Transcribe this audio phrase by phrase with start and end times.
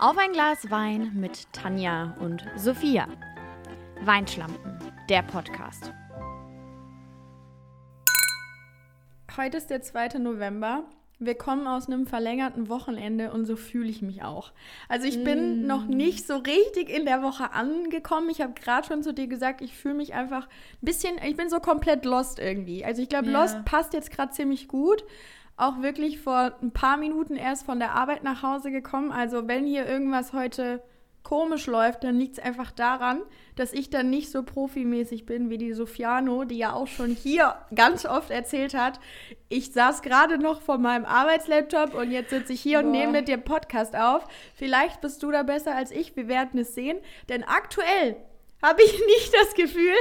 [0.00, 3.06] Auf ein Glas Wein mit Tanja und Sophia.
[4.00, 4.78] Weinschlampen,
[5.10, 5.92] der Podcast.
[9.36, 10.18] Heute ist der 2.
[10.20, 10.84] November.
[11.18, 14.52] Wir kommen aus einem verlängerten Wochenende und so fühle ich mich auch.
[14.88, 15.66] Also ich bin mm.
[15.66, 18.30] noch nicht so richtig in der Woche angekommen.
[18.30, 21.50] Ich habe gerade schon zu dir gesagt, ich fühle mich einfach ein bisschen, ich bin
[21.50, 22.86] so komplett lost irgendwie.
[22.86, 23.38] Also ich glaube, ja.
[23.38, 25.04] Lost passt jetzt gerade ziemlich gut
[25.60, 29.12] auch wirklich vor ein paar Minuten erst von der Arbeit nach Hause gekommen.
[29.12, 30.82] Also wenn hier irgendwas heute
[31.22, 33.20] komisch läuft, dann liegt es einfach daran,
[33.56, 37.56] dass ich dann nicht so profimäßig bin wie die Sofiano, die ja auch schon hier
[37.74, 39.00] ganz oft erzählt hat.
[39.48, 42.86] Ich saß gerade noch vor meinem Arbeitslaptop und jetzt sitze ich hier Boah.
[42.86, 44.26] und nehme mit dem Podcast auf.
[44.54, 46.98] Vielleicht bist du da besser als ich, wir werden es sehen.
[47.28, 48.16] Denn aktuell
[48.62, 49.94] habe ich nicht das Gefühl,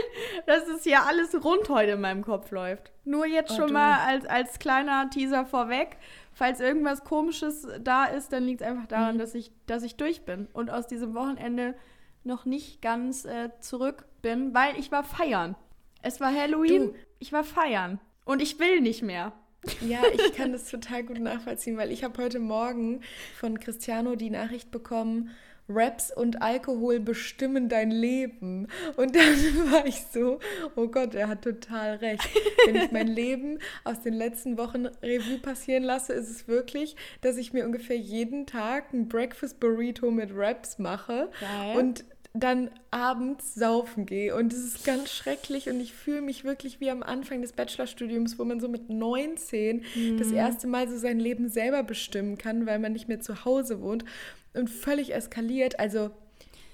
[0.46, 2.92] dass es hier alles rund heute in meinem Kopf läuft.
[3.06, 3.74] Nur jetzt oh, schon du.
[3.74, 5.98] mal als, als kleiner Teaser vorweg.
[6.34, 9.20] Falls irgendwas Komisches da ist, dann liegt es einfach daran, mhm.
[9.20, 11.76] dass, ich, dass ich durch bin und aus diesem Wochenende
[12.24, 15.56] noch nicht ganz äh, zurück bin, weil ich war feiern.
[16.02, 16.96] Es war Halloween, du.
[17.20, 18.00] ich war feiern.
[18.26, 19.34] Und ich will nicht mehr.
[19.82, 23.02] Ja, ich kann das total gut nachvollziehen, weil ich habe heute Morgen
[23.38, 25.32] von Cristiano die Nachricht bekommen,
[25.70, 28.68] Raps und Alkohol bestimmen dein Leben.
[28.98, 29.24] Und dann
[29.72, 30.40] war ich so,
[30.76, 32.28] oh Gott, er hat total recht.
[32.66, 37.38] Wenn ich mein Leben aus den letzten Wochen Revue passieren lasse, ist es wirklich, dass
[37.38, 41.30] ich mir ungefähr jeden Tag ein Breakfast Burrito mit Raps mache.
[41.40, 41.78] Geil.
[41.78, 44.36] Und dann abends saufen gehe.
[44.36, 48.38] Und es ist ganz schrecklich und ich fühle mich wirklich wie am Anfang des Bachelorstudiums,
[48.38, 50.18] wo man so mit 19 mhm.
[50.18, 53.82] das erste Mal so sein Leben selber bestimmen kann, weil man nicht mehr zu Hause
[53.82, 54.06] wohnt
[54.54, 55.80] und völlig eskaliert.
[55.80, 56.12] Also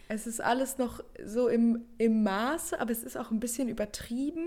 [0.08, 4.46] es ist alles noch so im, im Maße, aber es ist auch ein bisschen übertrieben.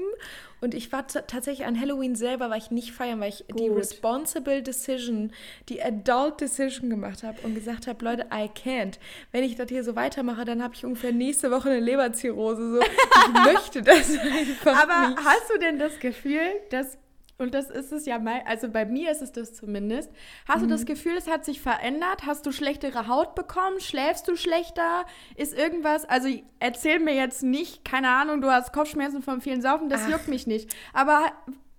[0.61, 3.59] Und ich war tatsächlich an Halloween selber, weil ich nicht feiern, weil ich Gut.
[3.61, 5.33] die responsible decision,
[5.69, 8.99] die adult decision gemacht habe und gesagt habe, Leute, I can't.
[9.33, 12.73] Wenn ich das hier so weitermache, dann habe ich ungefähr nächste Woche eine Leberzirrhose.
[12.77, 15.25] So, ich möchte das einfach Aber nicht.
[15.25, 16.99] hast du denn das Gefühl, dass
[17.39, 20.11] und das ist es ja mal, also bei mir ist es das zumindest.
[20.47, 20.63] Hast mhm.
[20.63, 20.87] du das mhm.
[20.87, 22.27] Gefühl, es hat sich verändert?
[22.27, 23.79] Hast du schlechtere Haut bekommen?
[23.79, 25.07] Schläfst du schlechter?
[25.37, 26.29] Ist irgendwas, also
[26.59, 30.11] erzähl mir jetzt nicht, keine Ahnung, du hast Kopfschmerzen vom vielen Saufen, das Ach.
[30.11, 30.75] juckt mich nicht.
[30.93, 31.27] Aber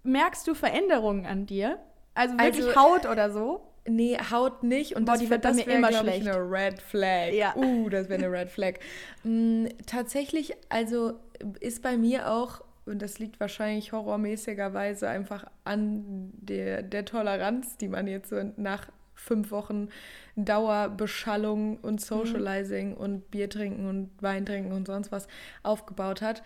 [0.03, 1.77] merkst du Veränderungen an dir?
[2.13, 3.65] Also wirklich also, Haut oder so?
[3.85, 4.95] Nee, Haut nicht.
[4.95, 6.21] Und Boah, das, die wird das mir immer schlecht.
[6.21, 7.33] Ich, eine Red Flag.
[7.33, 7.53] Ja.
[7.55, 8.75] Uh, das wäre eine Red Flag.
[9.23, 11.13] mm, tatsächlich, also
[11.59, 17.87] ist bei mir auch und das liegt wahrscheinlich horrormäßigerweise einfach an der, der Toleranz, die
[17.87, 19.89] man jetzt so nach fünf Wochen
[20.35, 21.99] Dauerbeschallung und mhm.
[21.99, 22.97] Socializing mhm.
[22.97, 25.27] und Bier trinken und Wein trinken und sonst was
[25.63, 26.41] aufgebaut hat,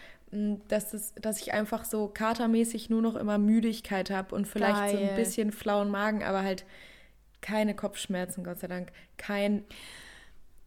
[0.68, 4.92] dass, das, dass ich einfach so katermäßig nur noch immer Müdigkeit habe und vielleicht Geil.
[4.92, 6.66] so ein bisschen flauen Magen, aber halt
[7.42, 9.64] keine Kopfschmerzen, Gott sei Dank, kein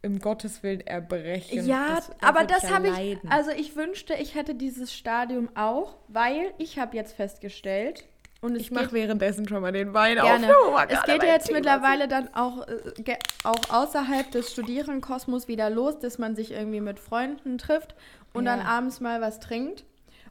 [0.01, 1.65] im Gottes Willen erbrechen.
[1.65, 5.97] Ja, das, da aber das habe ich, also ich wünschte, ich hätte dieses Stadium auch,
[6.07, 8.05] weil ich habe jetzt festgestellt,
[8.39, 10.49] und ich mache währenddessen schon mal den Wein gerne.
[10.49, 10.63] auf.
[10.67, 15.97] Oh, es geht ja jetzt mittlerweile dann auch, äh, auch außerhalb des Studierenkosmos wieder los,
[15.99, 17.95] dass man sich irgendwie mit Freunden trifft
[18.33, 18.55] und ja.
[18.55, 19.85] dann abends mal was trinkt.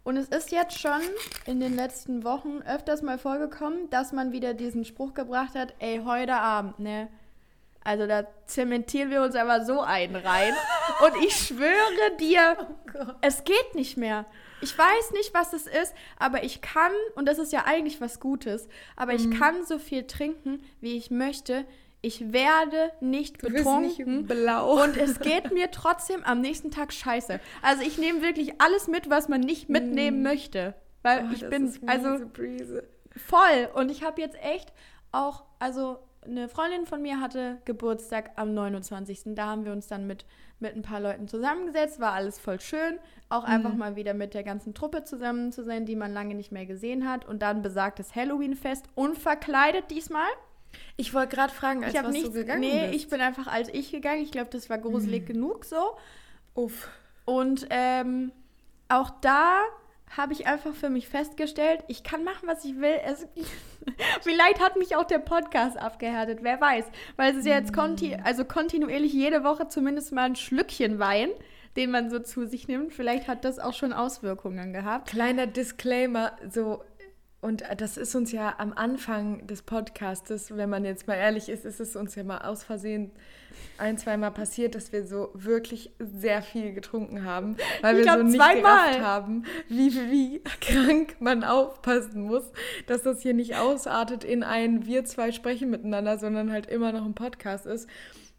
[0.04, 1.00] Und es ist jetzt schon
[1.47, 6.03] in den letzten Wochen öfters mal vorgekommen, dass man wieder diesen Spruch gebracht hat, ey,
[6.04, 7.09] heute Abend, ne?
[7.87, 10.53] Also da zementieren wir uns aber so einen rein.
[11.05, 12.57] Und ich schwöre dir,
[12.99, 14.27] oh es geht nicht mehr.
[14.61, 18.19] Ich weiß nicht, was es ist, aber ich kann, und das ist ja eigentlich was
[18.19, 19.19] Gutes, aber mhm.
[19.19, 21.65] ich kann so viel trinken, wie ich möchte.
[22.03, 24.17] Ich werde nicht du betrunken.
[24.17, 24.83] Nicht blau.
[24.83, 27.39] Und es geht mir trotzdem am nächsten Tag scheiße.
[27.63, 30.23] Also ich nehme wirklich alles mit, was man nicht mitnehmen mhm.
[30.25, 30.75] möchte.
[31.03, 32.27] Weil oh, ich bin, also
[33.17, 33.69] voll.
[33.75, 34.73] Und ich habe jetzt echt
[35.13, 39.23] auch, also eine Freundin von mir hatte Geburtstag am 29.
[39.35, 40.25] Da haben wir uns dann mit,
[40.61, 42.99] mit ein paar Leuten zusammengesetzt, war alles voll schön.
[43.29, 43.53] Auch mhm.
[43.53, 46.67] einfach mal wieder mit der ganzen Truppe zusammen zu sein, die man lange nicht mehr
[46.67, 47.25] gesehen hat.
[47.25, 50.29] Und dann besagtes Halloween-Fest, unverkleidet diesmal.
[50.97, 52.95] Ich wollte gerade fragen, als ich was nichts, du gegangen Nee, bist.
[52.95, 54.22] ich bin einfach als ich gegangen.
[54.22, 55.27] Ich glaube, das war gruselig mhm.
[55.27, 55.97] genug so.
[56.55, 56.89] Uff.
[57.25, 58.33] Und ähm,
[58.89, 59.63] auch da
[60.15, 62.99] habe ich einfach für mich festgestellt, ich kann machen, was ich will.
[63.05, 63.27] Es,
[64.23, 66.85] vielleicht hat mich auch der Podcast abgehärtet, wer weiß.
[67.17, 71.31] Weil es ist ja jetzt konti also kontinuierlich jede Woche zumindest mal ein Schlückchen Wein,
[71.77, 72.93] den man so zu sich nimmt.
[72.93, 75.09] Vielleicht hat das auch schon Auswirkungen gehabt.
[75.09, 76.83] Kleiner Disclaimer, so
[77.47, 81.65] und das ist uns ja am Anfang des Podcastes, wenn man jetzt mal ehrlich ist,
[81.65, 83.13] ist es uns ja mal aus Versehen
[83.78, 88.22] ein, zweimal passiert, dass wir so wirklich sehr viel getrunken haben, weil ich wir so
[88.25, 88.89] nicht zweimal.
[88.89, 92.51] gerafft haben, wie, wie krank man aufpassen muss,
[92.89, 97.04] dass das hier nicht ausartet in ein wir zwei sprechen miteinander, sondern halt immer noch
[97.04, 97.89] ein Podcast ist.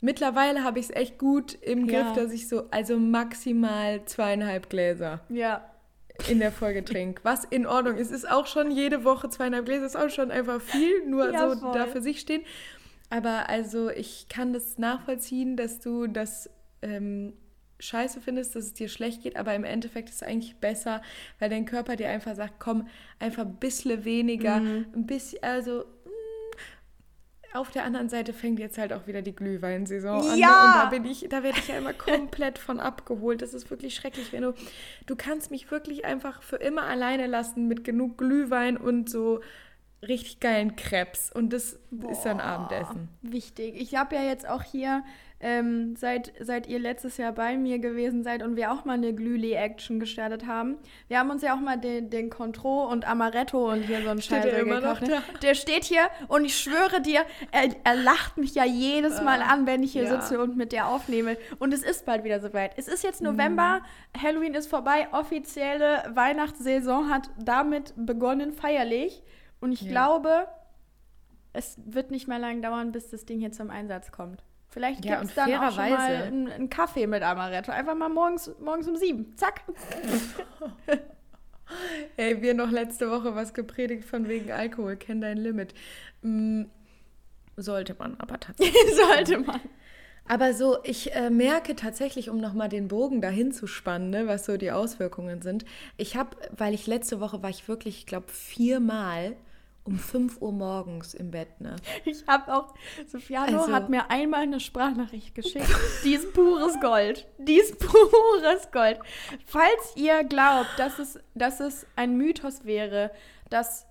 [0.02, 2.02] mittlerweile habe ich es echt gut im Ja.
[2.04, 5.64] Griff, dass ich so, also maximal zweieinhalb Gläser Ja.
[6.30, 7.22] In der Folge trinke.
[7.24, 8.12] Was in Ordnung ist.
[8.12, 11.60] Ist auch schon jede Woche zweieinhalb Gläser, ist auch schon einfach viel, nur Ja, so
[11.60, 11.72] voll.
[11.74, 12.42] da für sich stehen.
[13.10, 16.50] Aber also ich kann das nachvollziehen, dass du das
[16.82, 17.34] ähm,
[17.80, 21.02] scheiße findest, dass es dir schlecht geht, aber im Endeffekt ist es eigentlich besser,
[21.40, 22.88] weil dein Körper dir einfach sagt, komm,
[23.20, 24.86] einfach ein bisschen weniger, Mhm.
[24.96, 25.86] ein bisschen, also
[27.54, 30.38] auf der anderen Seite fängt jetzt halt auch wieder die Glühweinsaison an.
[30.38, 30.48] Ja!
[30.48, 33.42] Und da bin ich, da werde ich ja immer komplett von abgeholt.
[33.42, 34.54] Das ist wirklich schrecklich, wenn du,
[35.06, 39.42] du kannst mich wirklich einfach für immer alleine lassen mit genug Glühwein und so
[40.02, 41.32] richtig geilen Krebs.
[41.32, 41.80] Und das
[42.10, 43.10] ist dann Abendessen.
[43.22, 43.80] Wichtig.
[43.80, 45.04] Ich habe ja jetzt auch hier,
[45.40, 49.14] ähm, seit, seit ihr letztes Jahr bei mir gewesen seid und wir auch mal eine
[49.14, 50.78] Glühli-Action gestartet haben.
[51.08, 54.22] Wir haben uns ja auch mal den, den Contro und Amaretto und hier so einen
[54.22, 55.04] Scheiß gekauft.
[55.04, 55.22] Ne?
[55.44, 59.68] Der steht hier und ich schwöre dir, er, er lacht mich ja jedes Mal an,
[59.68, 60.20] wenn ich hier ja.
[60.22, 61.38] sitze und mit der aufnehme.
[61.60, 62.72] Und es ist bald wieder soweit.
[62.78, 63.82] Es ist jetzt November,
[64.20, 69.22] Halloween ist vorbei, offizielle Weihnachtssaison hat damit begonnen, feierlich.
[69.60, 69.92] Und ich Ja.
[69.92, 70.48] glaube,
[71.54, 74.44] es wird nicht mehr lange dauern, bis das Ding hier zum Einsatz kommt.
[74.70, 77.72] Vielleicht Ja, gibt es dann auch schon mal einen, einen Kaffee mit Amaretto.
[77.72, 79.36] Einfach mal morgens, morgens um sieben.
[79.38, 79.62] Zack.
[82.18, 85.74] Ey, wir noch letzte Woche was gepredigt von wegen Alkohol, kenn dein Limit.
[86.22, 86.64] Mm,
[87.56, 88.96] sollte man aber tatsächlich.
[88.96, 89.60] Sollte man.
[90.30, 94.46] Aber so, ich äh, merke tatsächlich, um nochmal den Bogen dahin zu spannen, ne, was
[94.46, 95.64] so die Auswirkungen sind.
[95.96, 99.38] Ich habe, weil ich letzte Woche war ich wirklich, ich glaube, viermal
[99.88, 101.76] um 5 Uhr morgens im Bett, ne?
[102.06, 102.74] Ich habe auch,
[103.08, 105.66] Sofiano Also- hat mir einmal eine Sprachnachricht geschickt.
[106.04, 107.26] Die ist pures Gold.
[107.40, 109.00] Die ist pures Gold.
[109.46, 113.12] Falls ihr glaubt, dass es, dass es ein Mythos wäre,
[113.50, 113.86] dass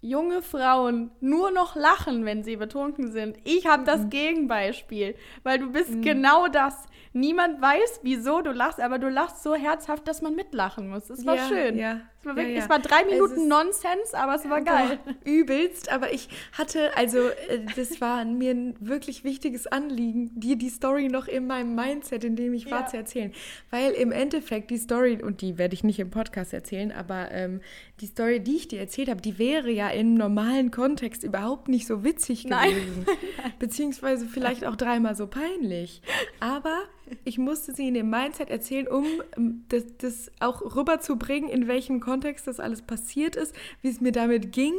[0.00, 3.38] junge Frauen nur noch lachen, wenn sie betrunken sind.
[3.44, 3.86] Ich habe Mhm.
[3.86, 6.76] das Gegenbeispiel, weil du bist genau das.
[7.12, 11.10] Niemand weiß, wieso du lachst, aber du lachst so herzhaft, dass man mitlachen muss.
[11.10, 11.78] Es war Ja, schön.
[11.78, 12.00] ja.
[12.26, 12.62] Es, war Ja, wirklich, ja.
[12.64, 14.98] es war drei Minuten Nonsens, aber es war geil.
[15.04, 20.56] Boah, übelst, aber ich hatte, also äh, das war mir ein wirklich wichtiges Anliegen, dir
[20.56, 22.86] die Story noch in meinem Mindset, in dem ich war, Ja.
[22.86, 23.32] zu erzählen.
[23.70, 27.60] Weil im Endeffekt die Story, und die werde ich nicht im Podcast erzählen, aber ähm,
[28.00, 31.86] die Story, die ich dir erzählt habe, die wäre ja im normalen Kontext überhaupt nicht
[31.86, 32.70] so witzig Nein.
[32.70, 33.06] gewesen.
[33.58, 36.02] Beziehungsweise vielleicht auch dreimal so peinlich.
[36.40, 36.82] Aber
[37.24, 39.04] ich musste sie in dem Mindset erzählen, um
[39.36, 44.12] ähm, das, das auch rüberzubringen, in welchem Kontext das alles passiert ist, wie es mir
[44.12, 44.74] damit ging.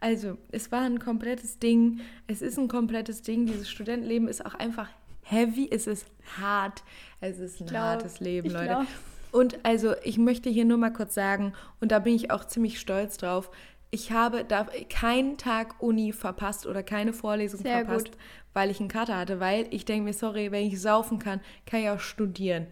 [0.00, 2.00] Also, es war ein komplettes Ding.
[2.26, 3.46] Es ist ein komplettes Ding.
[3.46, 4.88] Dieses Studentenleben ist auch einfach
[5.22, 5.68] heavy.
[5.70, 6.06] Es ist
[6.40, 6.82] hart.
[7.20, 8.66] Es ist ein glaub- hartes Leben, Leute.
[8.66, 8.86] glaub-
[9.32, 12.78] Und also, ich möchte hier nur mal kurz sagen, und da bin ich auch ziemlich
[12.80, 13.50] stolz drauf,
[13.90, 18.18] ich habe da keinen Tag Uni verpasst oder keine Vorlesung Sehr verpasst, gut.
[18.52, 21.80] weil ich einen Kater hatte, weil ich denke mir, sorry, wenn ich saufen kann, kann
[21.80, 22.66] ich auch studieren.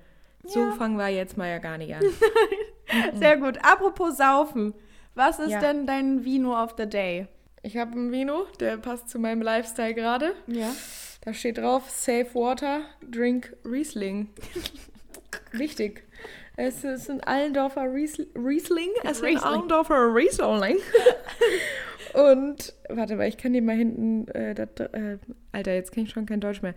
[0.47, 0.73] So Ja.
[0.73, 2.03] fangen wir jetzt mal ja gar nicht an.
[3.15, 3.59] Sehr gut.
[3.65, 4.75] Apropos Saufen.
[5.15, 5.61] Was ist Ja.
[5.61, 7.29] denn dein Vino of the Day?
[7.63, 10.35] Ich habe einen Vino, der passt zu meinem Lifestyle gerade.
[10.47, 10.71] Ja.
[11.23, 14.29] Da steht drauf, Safe Water, Drink Riesling.
[15.53, 16.05] Wichtig.
[16.57, 18.91] Es ist ein Allendorfer Riesl- Riesling.
[19.03, 19.39] Es ist ein.
[19.39, 20.77] Allendorfer Riesling.
[22.15, 25.19] Und, warte mal, ich kann dir mal hinten, äh, das, äh,
[25.51, 26.75] Alter, jetzt kann ich schon kein Deutsch mehr,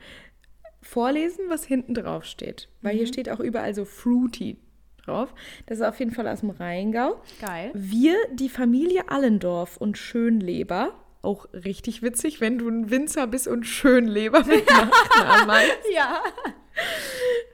[0.81, 2.69] vorlesen, was hinten drauf steht.
[2.81, 4.57] Weil hier steht auch überall so Fruity
[5.05, 5.33] drauf.
[5.67, 7.21] Das ist auf jeden Fall aus dem Rheingau.
[7.39, 7.69] Geil.
[7.75, 13.65] Wir, die Familie Allendorf und Schönleber, auch richtig witzig, wenn du ein Winzer bist und
[13.65, 16.21] Schönleber mit Nachnamen Ja.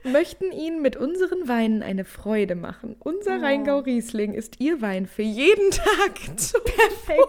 [0.04, 2.96] Möchten Ihnen mit unseren Weinen eine Freude machen.
[3.00, 3.40] Unser Oh.
[3.40, 6.18] Rheingau Riesling ist Ihr Wein für jeden Tag.
[6.38, 7.20] Zu Perfekt.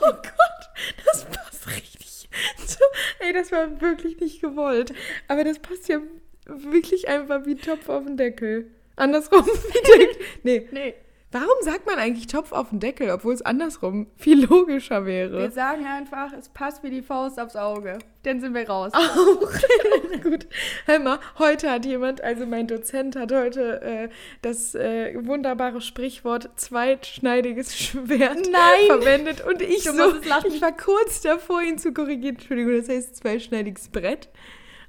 [0.00, 2.28] Oh Gott, das passt richtig.
[2.66, 2.78] Zu,
[3.20, 4.92] ey, das war wirklich nicht gewollt.
[5.28, 6.00] Aber das passt ja
[6.46, 8.70] wirklich einfach wie Topf auf den Deckel.
[8.96, 9.44] Andersrum.
[10.42, 10.94] Nee, Nee.
[11.32, 15.50] Warum sagt man eigentlich Topf auf den Deckel, obwohl es andersrum viel logischer Wir wäre?
[15.50, 17.98] sagen einfach, es passt wie die Faust aufs Auge.
[18.22, 18.92] Dann sind wir raus.
[18.94, 20.22] Auch.
[20.22, 20.46] Gut.
[20.86, 24.08] Hör mal, heute hat jemand, also mein Dozent hat heute äh,
[24.42, 28.86] das äh, wunderbare Sprichwort zweitschneidiges Schwert Nein!
[28.86, 30.14] verwendet und ich Du so,
[30.46, 32.36] ich war kurz davor, ihn zu korrigieren.
[32.36, 34.28] Entschuldigung, das heißt zweischneidiges Brett.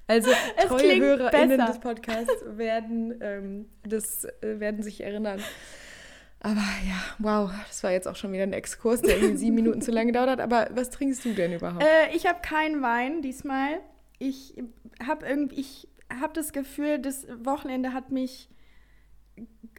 [0.06, 0.32] Also
[0.68, 1.72] treue HörerInnen besser.
[1.72, 5.42] des Podcasts werden, ähm, das, äh, werden sich erinnern.
[6.40, 9.82] Aber ja, wow, das war jetzt auch schon wieder ein Exkurs, der irgendwie sieben Minuten
[9.82, 10.40] zu lange gedauert hat.
[10.40, 11.84] Aber was trinkst du denn überhaupt?
[11.84, 13.80] Äh, ich habe keinen Wein diesmal.
[14.20, 14.56] Ich
[15.06, 15.88] habe irgendwie, ich
[16.22, 18.50] habe das Gefühl, das Wochenende hat mich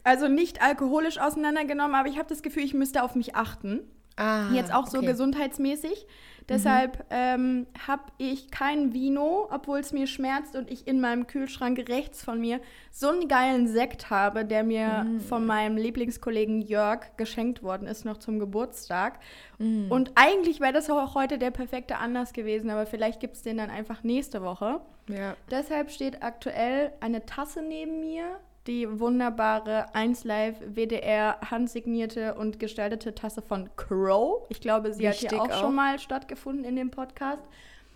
[0.03, 3.81] also nicht alkoholisch auseinandergenommen, aber ich habe das Gefühl, ich müsste auf mich achten.
[4.15, 5.07] Ah, Jetzt auch so okay.
[5.07, 6.07] gesundheitsmäßig.
[6.49, 11.87] Deshalb ähm, habe ich kein Vino, obwohl es mir schmerzt und ich in meinem Kühlschrank
[11.87, 12.59] rechts von mir
[12.91, 18.17] so einen geilen Sekt habe, der mir von meinem Lieblingskollegen Jörg geschenkt worden ist, noch
[18.17, 19.19] zum Geburtstag.
[19.59, 23.57] Und eigentlich wäre das auch heute der perfekte Anlass gewesen, aber vielleicht gibt es den
[23.57, 24.81] dann einfach nächste Woche.
[25.07, 25.35] Ja.
[25.51, 33.15] Deshalb steht aktuell eine Tasse neben mir, die wunderbare 1 Live WDR handsignierte und gestaltete
[33.15, 34.45] Tasse von Crow.
[34.49, 35.59] Ich glaube, sie hat Wichtig hier auch, auch.
[35.59, 37.43] schon mal stattgefunden in dem Podcast.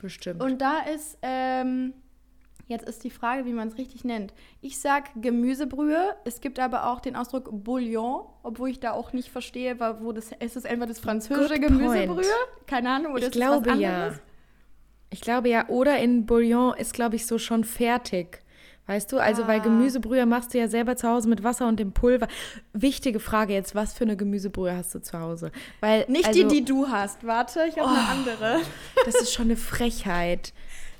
[0.01, 0.41] Bestimmt.
[0.41, 1.93] Und da ist, ähm,
[2.67, 4.33] jetzt ist die Frage, wie man es richtig nennt.
[4.61, 9.29] Ich sag Gemüsebrühe, es gibt aber auch den Ausdruck Bouillon, obwohl ich da auch nicht
[9.29, 12.25] verstehe, wo das, ist es entweder das französische Gemüsebrühe?
[12.67, 13.93] Keine Ahnung, oder ich ist es was glaube ja.
[13.93, 14.21] anderes?
[15.09, 18.42] Ich glaube ja, oder in Bouillon ist, glaube ich, so schon fertig.
[18.85, 19.63] Weißt du, also weil Ah.
[19.63, 22.27] Gemüsebrühe machst du ja selber zu Hause mit Wasser und dem Pulver.
[22.73, 25.51] Wichtige Frage jetzt, was für eine Gemüsebrühe hast du zu Hause?
[25.79, 27.25] Weil Nicht also, die, die du hast.
[27.25, 28.59] Warte, ich habe eine andere.
[29.05, 30.51] Das ist schon eine Frechheit.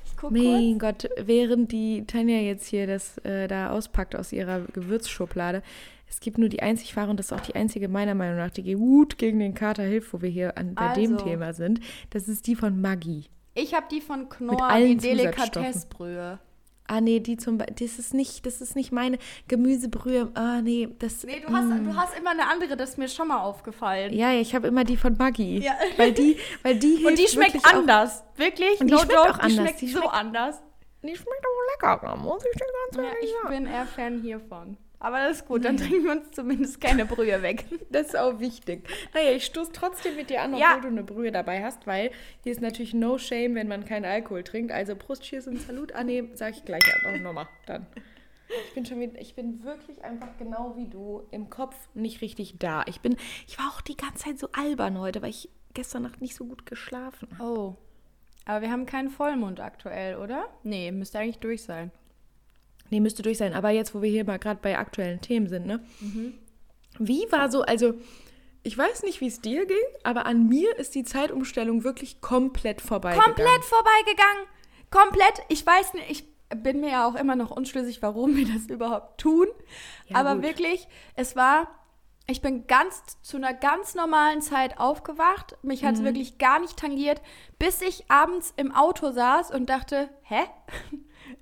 [0.06, 0.42] Ich guck kurz.
[0.42, 5.62] Mein Gott, während die Tanja jetzt hier das äh, da auspackt aus ihrer Gewürzschublade,
[6.08, 8.50] es gibt nur die einzig wahre und das ist auch die einzige meiner Meinung nach,
[8.50, 11.24] die gut gegen den Kater hilft, wo wir hier an, bei dem Also.
[11.26, 11.80] Thema sind.
[12.10, 13.24] Das ist die von Maggi.
[13.54, 16.38] Ich habe die von Knorr, die Delikatessbrühe.
[16.86, 20.30] Ah nee, die zum Be- das ist nicht, das ist nicht meine Gemüsebrühe.
[20.34, 23.28] Ah nee, das Nee, du hast, du hast immer eine andere, das ist mir schon
[23.28, 24.12] mal aufgefallen.
[24.12, 25.60] Ja, ja, ich habe immer die von Maggi.
[25.64, 25.72] Ja.
[25.96, 28.22] Weil die, weil die hilft Und die schmeckt wirklich auch- anders.
[28.36, 28.80] Wirklich?
[28.80, 29.52] Und die schmeckt auch Die anders.
[29.54, 30.62] schmeckt Die so schmeckt- anders.
[31.02, 33.48] Die schmeckt auch lecker, muss ich dir ganz Ja, ehrlich ich sagen.
[33.64, 34.76] bin eher Fan hiervon.
[35.04, 37.66] Aber das ist gut, dann trinken wir uns zumindest keine Brühe weg.
[37.90, 38.88] Das ist auch wichtig.
[39.12, 40.80] Naja, ich stoße trotzdem mit dir an, obwohl Ja.
[40.80, 42.10] du eine Brühe dabei hast, weil
[42.42, 44.72] hier ist natürlich no shame, wenn man keinen Alkohol trinkt.
[44.72, 45.92] Also Prost, Cheers und Salut.
[45.94, 47.86] Ah nee, sag ich gleich auch nochmal dann.
[48.68, 52.58] Ich bin schon wieder, ich bin wirklich einfach genau wie du im Kopf nicht richtig
[52.58, 52.82] da.
[52.86, 56.20] Ich bin, ich war auch die ganze Zeit so albern heute, weil ich gestern Nacht
[56.22, 57.44] nicht so gut geschlafen habe.
[57.44, 57.76] Oh.
[58.46, 60.46] Aber wir haben keinen Vollmond aktuell, oder?
[60.62, 61.90] Nee, müsste eigentlich durch sein.
[62.90, 63.54] Nee, müsste durch sein.
[63.54, 65.80] Aber jetzt, wo wir hier mal gerade bei aktuellen Themen sind, ne?
[66.98, 67.94] Wie war so, also
[68.62, 72.80] ich weiß nicht, wie es dir ging, aber an mir ist die Zeitumstellung wirklich komplett
[72.80, 73.14] vorbei.
[73.16, 74.44] Komplett vorbeigegangen.
[74.90, 75.42] Komplett.
[75.48, 76.24] Ich weiß nicht, ich
[76.62, 79.48] bin mir ja auch immer noch unschlüssig, warum wir das überhaupt tun.
[80.06, 80.44] Ja, Aber gut.
[80.44, 80.86] wirklich,
[81.16, 81.68] es war,
[82.26, 85.56] ich bin ganz zu einer ganz normalen Zeit aufgewacht.
[85.62, 86.04] Mich hat es Mhm.
[86.04, 87.20] wirklich gar nicht tangiert,
[87.58, 90.42] bis ich abends im Auto saß und dachte, hä?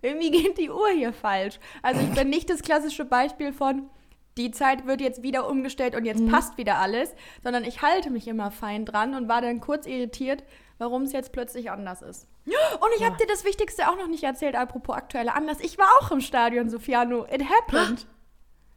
[0.03, 1.59] Irgendwie geht die Uhr hier falsch.
[1.83, 3.89] Also ich bin nicht das klassische Beispiel von,
[4.37, 6.29] die Zeit wird jetzt wieder umgestellt und jetzt Mhm.
[6.31, 10.43] passt wieder alles, sondern ich halte mich immer fein dran und war dann kurz irritiert,
[10.79, 12.27] warum es jetzt plötzlich anders ist.
[12.47, 15.61] Und ich habe dir das Wichtigste auch noch nicht erzählt, apropos aktueller Anlass.
[15.61, 17.25] Ich war auch im Stadion, Sofiano.
[17.27, 18.07] It happened.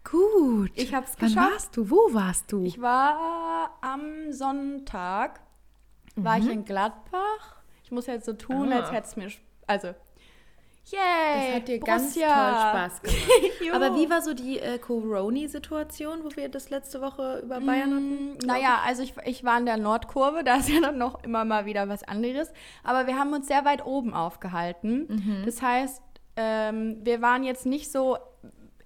[0.03, 0.69] Gut.
[0.75, 1.51] Ich hab's Wann geschafft.
[1.51, 1.89] warst du?
[1.89, 2.63] Wo warst du?
[2.63, 5.39] Ich war am Sonntag,
[6.15, 7.55] war ich in Gladbach.
[7.83, 8.73] Ich muss jetzt so tun, Mhm.
[8.73, 8.79] Ah.
[8.81, 9.29] als hätte es mir...
[9.67, 9.95] Also,
[10.91, 11.47] yay!
[11.47, 12.23] das hat dir ganz toll.
[12.23, 13.17] Spaß gemacht.
[13.73, 18.33] Aber wie war so die äh, Corona-Situation, wo wir das letzte Woche über Bayern hatten?
[18.33, 21.45] Mm, Naja, also ich, ich war in der Nordkurve, da ist ja dann noch immer
[21.45, 22.51] mal wieder was anderes.
[22.83, 25.07] Aber wir haben uns sehr weit oben aufgehalten.
[25.09, 25.41] Mhm.
[25.45, 26.01] Das heißt,
[26.37, 28.17] ähm, wir waren jetzt nicht so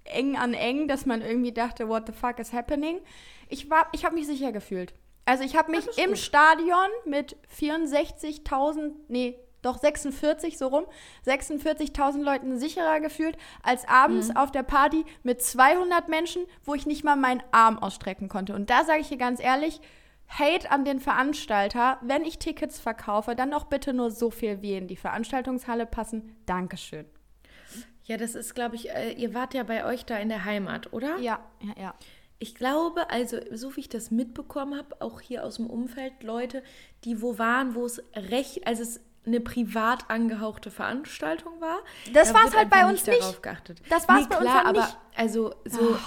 [0.06, 3.00] eng an eng, dass man irgendwie dachte, what the fuck is happening.
[3.48, 4.94] Ich, war- ich habe mich sicher gefühlt.
[5.26, 6.18] Also ich habe mich im gut.
[6.18, 10.86] Stadion mit 64.000, nee, doch 46 so rum,
[11.26, 17.04] 46.000 Leuten sicherer gefühlt als abends auf der Party mit 200 Menschen, wo ich nicht
[17.04, 18.56] mal meinen Arm ausstrecken konnte.
[18.56, 19.82] Und da sage ich hier ganz ehrlich,
[20.30, 24.76] Hate an den Veranstalter, wenn ich Tickets verkaufe, dann doch bitte nur so viel wie
[24.76, 26.36] in die Veranstaltungshalle passen.
[26.46, 27.06] Dankeschön.
[28.04, 30.94] Ja, das ist, glaube ich, äh, ihr wart ja bei euch da in der Heimat,
[30.94, 31.18] oder?
[31.18, 31.96] Ja, ja, ja.
[32.40, 36.64] Ich glaube, also so wie ich das mitbekommen habe, auch hier aus dem Umfeld, Leute,
[37.04, 41.80] die wo waren, wo es recht, also es eine privat angehauchte Veranstaltung war.
[42.14, 43.22] Das da war's wird halt bei uns nicht.
[43.22, 43.82] Darauf geachtet.
[43.90, 44.98] Das war's bei uns klar, halt aber nicht.
[45.16, 45.98] also so,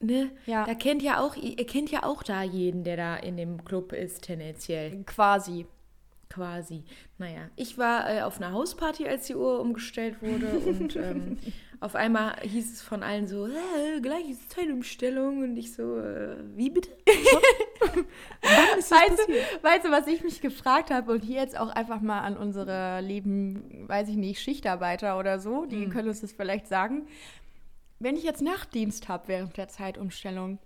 [0.00, 0.64] ne, Ja.
[0.64, 3.92] da kennt ja auch, ihr kennt ja auch da jeden, der da in dem Club
[3.92, 5.02] ist, tendenziell.
[5.04, 5.66] Quasi.
[6.28, 6.82] Quasi.
[7.18, 11.38] Naja, ich war äh, auf einer Hausparty, als die Uhr umgestellt wurde und ähm,
[11.80, 16.36] auf einmal hieß es von allen so, äh, gleich ist Zeitumstellung und ich so, äh,
[16.54, 16.90] wie bitte?
[18.42, 19.46] Wann ist das Weißt passiert?
[19.54, 22.36] du, weißt du, was ich mich gefragt habe und hier jetzt auch einfach mal an
[22.36, 27.06] unsere lieben, weiß ich nicht, Schichtarbeiter oder so, die können uns das vielleicht sagen.
[27.98, 30.58] Wenn ich jetzt Nachtdienst habe während der Zeitumstellung,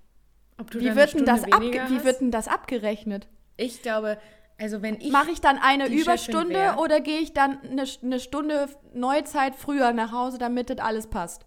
[0.59, 3.29] Ob du wie wird, denn das weniger wie wird denn das abgerechnet?
[3.57, 4.19] Ich glaube,
[4.61, 5.11] also wenn ich...
[5.11, 9.93] Mache ich dann eine Überstunde wär- oder gehe ich dann eine, eine Stunde Neuzeit früher
[9.93, 11.47] nach Hause, damit das alles passt?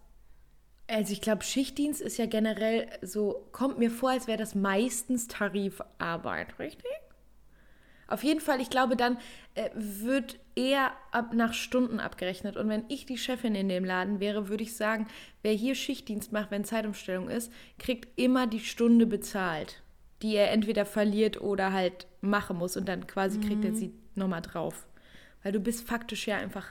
[0.88, 5.28] Also ich glaube, Schichtdienst ist ja generell so, kommt mir vor, als wäre das meistens
[5.28, 6.90] Tarifarbeit, richtig?
[8.08, 9.18] Auf jeden Fall, ich glaube, dann
[9.54, 12.58] äh, wird eher ab, nach Stunden abgerechnet.
[12.58, 15.08] Und wenn ich die Chefin in dem Laden wäre, würde ich sagen,
[15.44, 19.83] wer hier Schichtdienst macht, wenn Zeitumstellung ist, kriegt immer die Stunde bezahlt,
[20.24, 22.78] die er entweder verliert oder halt machen muss.
[22.78, 24.88] Und dann quasi kriegt er sie nochmal drauf.
[25.44, 26.68] Weil du bist faktisch ja einfach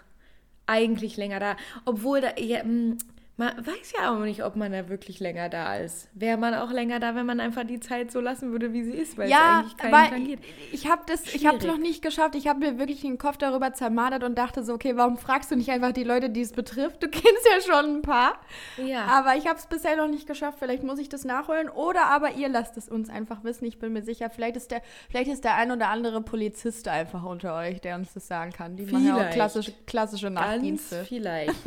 [0.67, 1.57] eigentlich länger da.
[1.85, 2.97] Obwohl da, ja, mh,
[3.39, 6.09] man weiß ja auch nicht, ob man da wirklich länger da ist.
[6.13, 8.93] Wäre man auch länger da, wenn man einfach die Zeit so lassen würde, wie sie
[8.93, 10.39] ist, weil es Ja, eigentlich keinen weil Plan geht.
[10.71, 11.77] ich habe das, ich habe Schwierig.
[11.77, 12.35] noch nicht geschafft.
[12.35, 15.57] Ich habe mir wirklich den Kopf darüber zermadert und dachte so, okay, warum fragst du
[15.57, 17.03] nicht einfach die Leute, die es betrifft?
[17.03, 18.35] Du kennst ja schon ein paar.
[18.77, 19.07] Ja.
[19.07, 20.59] Aber ich habe es bisher noch nicht geschafft.
[20.61, 21.71] Vielleicht muss ich das nachholen.
[21.71, 23.65] Oder aber ihr lasst es uns einfach wissen.
[23.65, 27.23] Ich bin mir sicher, vielleicht ist der, vielleicht ist der ein oder andere Polizist einfach
[27.25, 28.77] unter euch, der uns das sagen kann.
[28.77, 29.35] Die machen ja auch Vielleicht.
[29.35, 31.05] klassische, klassische Ganz Nachtdienste.
[31.09, 31.55] vielleicht.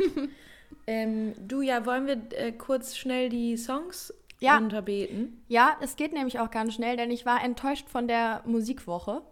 [0.86, 4.56] ähm, du, ja, wollen wir äh, kurz schnell die Songs Ja.
[4.56, 5.42] runterbeten?
[5.48, 9.22] Ja, es geht nämlich auch ganz schnell, denn ich war enttäuscht von der Musikwoche.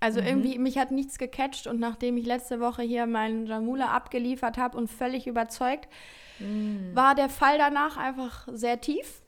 [0.00, 4.58] Also irgendwie, mich hat nichts gecatcht und nachdem ich letzte Woche hier meinen Jamula abgeliefert
[4.58, 5.88] habe und völlig überzeugt,
[6.92, 9.22] war der Fall danach einfach sehr tief.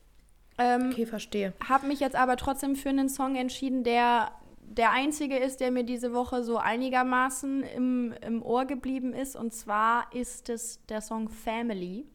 [0.59, 1.53] Ähm, Okay, verstehe.
[1.67, 4.31] Habe mich jetzt aber trotzdem für einen Song entschieden, der
[4.69, 9.35] der einzige ist, der mir diese Woche so einigermaßen im, im Ohr geblieben ist.
[9.35, 12.05] Und zwar ist es der Song Family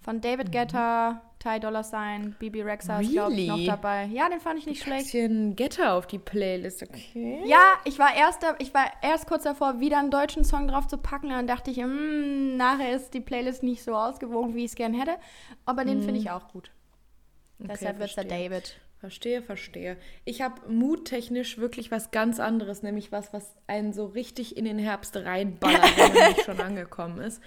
[0.00, 3.66] von David Guetta, Ty Dolla Sign, Bibi Rexa ist, glaube ich, noch Really?
[3.66, 4.06] dabei.
[4.06, 5.04] Ja, den fand ich nicht schlecht.
[5.04, 7.42] Bisschen Getter auf die Playlist, okay?
[7.44, 10.96] Ja, ich war erst, ich war erst kurz davor, wieder einen deutschen Song drauf zu
[10.96, 11.28] packen.
[11.28, 14.94] Dann dachte ich, hm, nachher ist die Playlist nicht so ausgewogen, wie ich es gern
[14.94, 15.16] hätte.
[15.66, 16.70] Aber den finde ich auch gut.
[17.58, 18.24] Deshalb wird es der.
[18.24, 18.80] David.
[19.00, 19.96] Verstehe, verstehe.
[20.26, 24.78] Ich habe muttechnisch wirklich was ganz anderes, nämlich was, was einen so richtig in den
[24.78, 27.40] Herbst reinballert, wenn man nicht schon angekommen ist.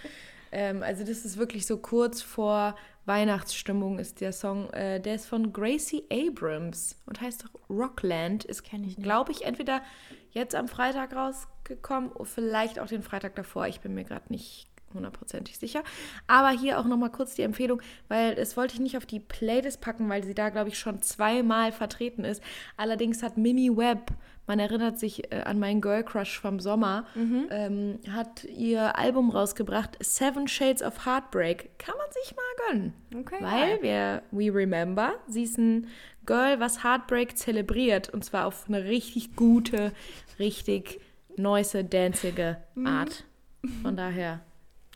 [0.51, 4.71] Ähm, also das ist wirklich so kurz vor Weihnachtsstimmung ist der Song.
[4.73, 8.45] Äh, der ist von Gracie Abrams und heißt Rockland.
[8.45, 9.83] Ist, Kenn ich glaube ich, entweder
[10.31, 13.67] jetzt am Freitag rausgekommen oder vielleicht auch den Freitag davor.
[13.67, 15.83] Ich bin mir gerade nicht hundertprozentig sicher.
[16.27, 19.81] Aber hier auch nochmal kurz die Empfehlung, weil das wollte ich nicht auf die Playlist
[19.81, 22.43] packen, weil sie da, glaube ich, schon zweimal vertreten ist.
[22.77, 24.11] Allerdings hat Mimi Webb,
[24.45, 27.05] man erinnert sich äh, an meinen Girl Crush vom Sommer,
[27.49, 31.79] ähm, hat ihr Album rausgebracht, Seven Shades of Heartbreak.
[31.79, 32.93] Kann man sich mal gönnen.
[33.15, 33.37] Okay.
[33.39, 35.87] Weil wir, we remember, sie ist ein
[36.25, 38.09] Girl, was Heartbreak zelebriert.
[38.09, 39.93] Und zwar auf eine richtig gute,
[40.39, 40.99] richtig
[41.37, 43.23] nice, danzige Art.
[43.81, 44.41] Von daher,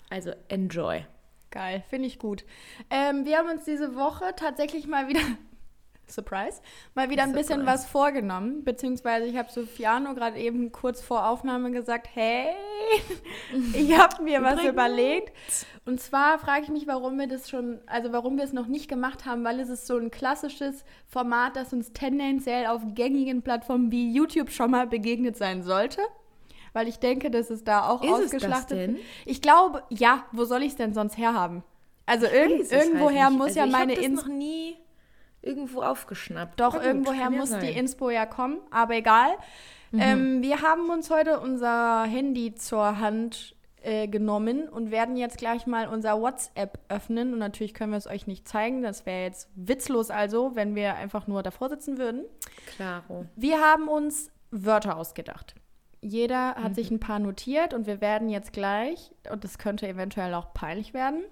[0.10, 1.06] also enjoy.
[1.52, 2.43] Geil, finde ich gut.
[2.89, 5.22] Ähm, wir haben uns diese Woche tatsächlich mal wieder,
[6.08, 6.62] Surprise,
[6.93, 7.84] mal wieder ein bisschen Surprise.
[7.84, 8.63] was vorgenommen.
[8.63, 12.50] Beziehungsweise ich habe Sofiano gerade eben kurz vor Aufnahme gesagt, hey,
[13.74, 14.72] ich habe mir was Übrigens.
[14.72, 15.34] überlegt.
[15.86, 18.89] Und zwar frage ich mich, warum wir das schon, also warum wir es noch nicht
[18.89, 23.89] gemacht haben, weil es ist so ein klassisches Format, das uns tendenziell auf gängigen Plattformen
[23.91, 26.02] wie YouTube schon mal begegnet sein sollte.
[26.74, 28.96] Weil ich denke, dass es da auch Ist ausgeschlachtet denn?
[28.96, 29.06] wird.
[29.26, 31.64] Ich glaube, ja, wo soll ich es denn sonst herhaben?
[32.06, 33.38] Also irg Weiß es halt irgendwoher nicht.
[33.38, 34.78] muss also ja meine hab das Ins noch nie
[35.42, 36.60] irgendwo aufgeschnappt.
[36.60, 37.70] Doch, gut, irgendwoher kann ja muss die.
[37.72, 39.30] Inspo ja kommen, aber egal.
[39.92, 40.00] Mhm.
[40.02, 45.66] Ähm, wir haben uns heute unser Handy zur Hand äh, genommen und werden jetzt gleich
[45.66, 47.34] mal unser WhatsApp öffnen.
[47.34, 48.82] Und natürlich können wir es euch nicht zeigen.
[48.82, 52.26] Das wäre jetzt witzlos also, wenn wir einfach nur davor sitzen würden.
[52.76, 53.26] Klaro.
[53.36, 55.56] Wir haben uns Wörter ausgedacht.
[56.08, 56.74] Jeder hat Mhm.
[56.76, 60.93] sich ein paar notiert und wir werden jetzt gleich, und das könnte eventuell auch peinlich
[60.93, 61.24] werden,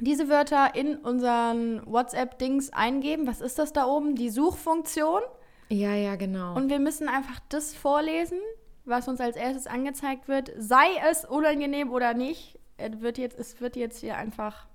[0.00, 3.26] diese Wörter in unseren WhatsApp-Dings eingeben.
[3.26, 4.14] Was ist das da oben?
[4.14, 5.22] Die Suchfunktion.
[5.68, 6.54] Ja, ja, genau.
[6.54, 8.38] Und wir müssen einfach das vorlesen,
[8.84, 10.52] was uns als erstes angezeigt wird.
[10.58, 14.66] Sei es unangenehm oder nicht, es wird jetzt, es wird jetzt hier einfach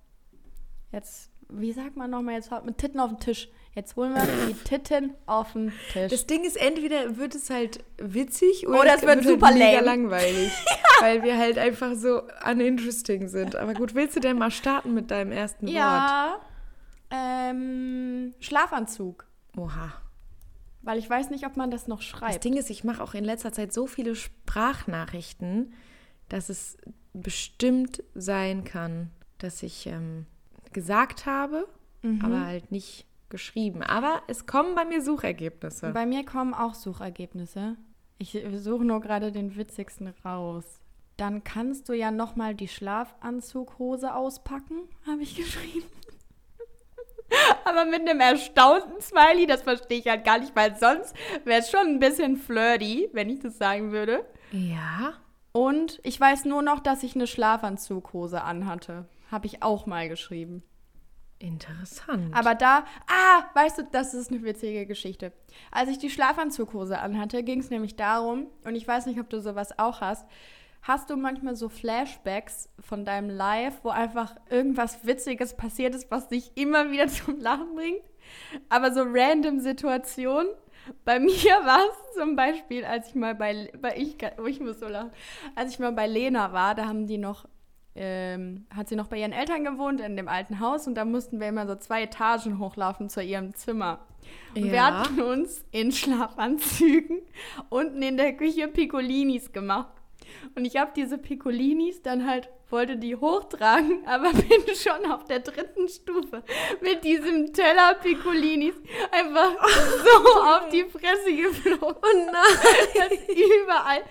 [0.91, 3.49] jetzt, wie sagt man nochmal jetzt mit Titten auf den Tisch.
[3.73, 6.11] Jetzt holen wir die Titten auf den Tisch.
[6.11, 9.79] das Ding ist, entweder wird es halt witzig oder, Oder es wird super halt mega
[9.81, 10.51] langweilig.
[10.99, 13.55] Weil wir halt einfach so uninteresting sind.
[13.55, 15.75] Aber gut, willst du denn mal starten mit deinem ersten Wort?
[15.75, 16.39] ja,
[17.09, 19.25] ähm, Schlafanzug.
[19.57, 19.93] Oha.
[20.83, 22.43] Weil ich weiß nicht, ob man das noch Das schreibt.
[22.43, 25.73] Ding ist, ich mache auch in letzter Zeit so viele Sprachnachrichten,
[26.29, 26.77] dass es
[27.13, 30.25] bestimmt sein kann, dass ich ähm,
[30.73, 31.67] gesagt habe,
[32.03, 32.25] Mhm.
[32.25, 33.83] aber halt nicht geschrieben.
[33.83, 35.91] Aber es kommen bei mir Suchergebnisse.
[35.91, 37.75] Bei mir kommen auch Suchergebnisse.
[38.17, 40.79] Ich suche nur gerade den witzigsten raus.
[41.17, 45.85] Dann kannst du ja noch mal die Schlafanzughose auspacken, habe ich geschrieben.
[47.63, 51.69] Aber mit einem erstaunten Smiley, das verstehe ich halt gar nicht, weil sonst wäre es
[51.71, 54.25] schon ein bisschen flirty, wenn ich das sagen würde.
[54.51, 55.13] ja.
[55.53, 59.03] Und ich weiß nur noch, dass ich eine Schlafanzughose anhatte.
[59.31, 60.63] Habe ich auch mal geschrieben.
[61.39, 62.35] Interessant.
[62.35, 65.33] Aber da, ah, weißt du, das ist eine witzige Geschichte.
[65.71, 69.41] Als ich die Schlafanzughose anhatte, ging es nämlich darum, und ich weiß nicht, ob du
[69.41, 70.27] sowas auch hast,
[70.83, 76.27] hast du manchmal so Flashbacks von deinem Live, wo einfach irgendwas Witziges passiert ist, was
[76.27, 78.03] dich immer wieder zum Lachen bringt?
[78.69, 80.51] Aber so random Situationen.
[81.05, 84.79] Bei mir war es zum Beispiel, als ich mal bei, bei ich, oh, ich muss
[84.79, 85.11] so lachen,
[85.55, 87.47] als ich mal bei Lena war, da haben die noch
[87.95, 91.39] ähm, hat sie noch bei ihren Eltern gewohnt in dem alten Haus und da mussten
[91.39, 93.99] wir immer so zwei Etagen hochlaufen zu ihrem Zimmer.
[94.55, 95.01] Und wir Ja.
[95.03, 97.21] hatten uns in Schlafanzügen
[97.69, 99.91] unten in der Küche Piccolinis gemacht.
[100.55, 105.39] Und ich habe diese Piccolinis dann halt, wollte die hochtragen, aber bin schon auf der
[105.39, 106.43] dritten Stufe
[106.81, 108.75] mit diesem Teller Piccolinis
[109.11, 109.53] einfach
[110.03, 111.95] so auf die Fresse geflogen.
[112.01, 112.39] oh nein.
[112.95, 114.01] Dass überall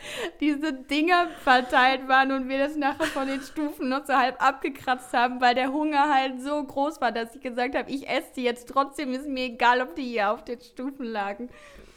[0.40, 5.12] diese Dinger verteilt waren und wir das nachher von den Stufen noch so halb abgekratzt
[5.12, 8.42] haben, weil der Hunger halt so groß war, dass ich gesagt habe, ich esse die
[8.42, 11.50] jetzt trotzdem, ist mir egal, ob die hier auf den Stufen lagen.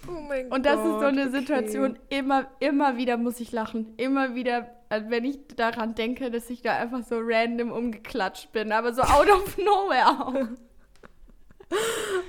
[0.07, 1.39] Oh mein Und das ist so eine okay.
[1.39, 3.93] Situation, immer, immer wieder muss ich lachen.
[3.97, 8.71] Immer wieder, also wenn ich daran denke, dass ich da einfach so random umgeklatscht bin,
[8.71, 10.33] aber so out of nowhere auch.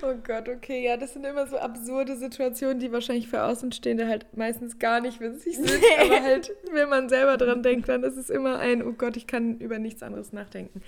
[0.01, 4.27] Oh Gott, okay, ja, das sind immer so absurde Situationen, die wahrscheinlich für Außenstehende halt
[4.35, 5.67] meistens gar nicht witzig sind.
[5.67, 6.03] Nee.
[6.03, 9.27] Aber halt, wenn man selber dran denkt, dann ist es immer ein, oh Gott, ich
[9.27, 10.81] kann über nichts anderes nachdenken.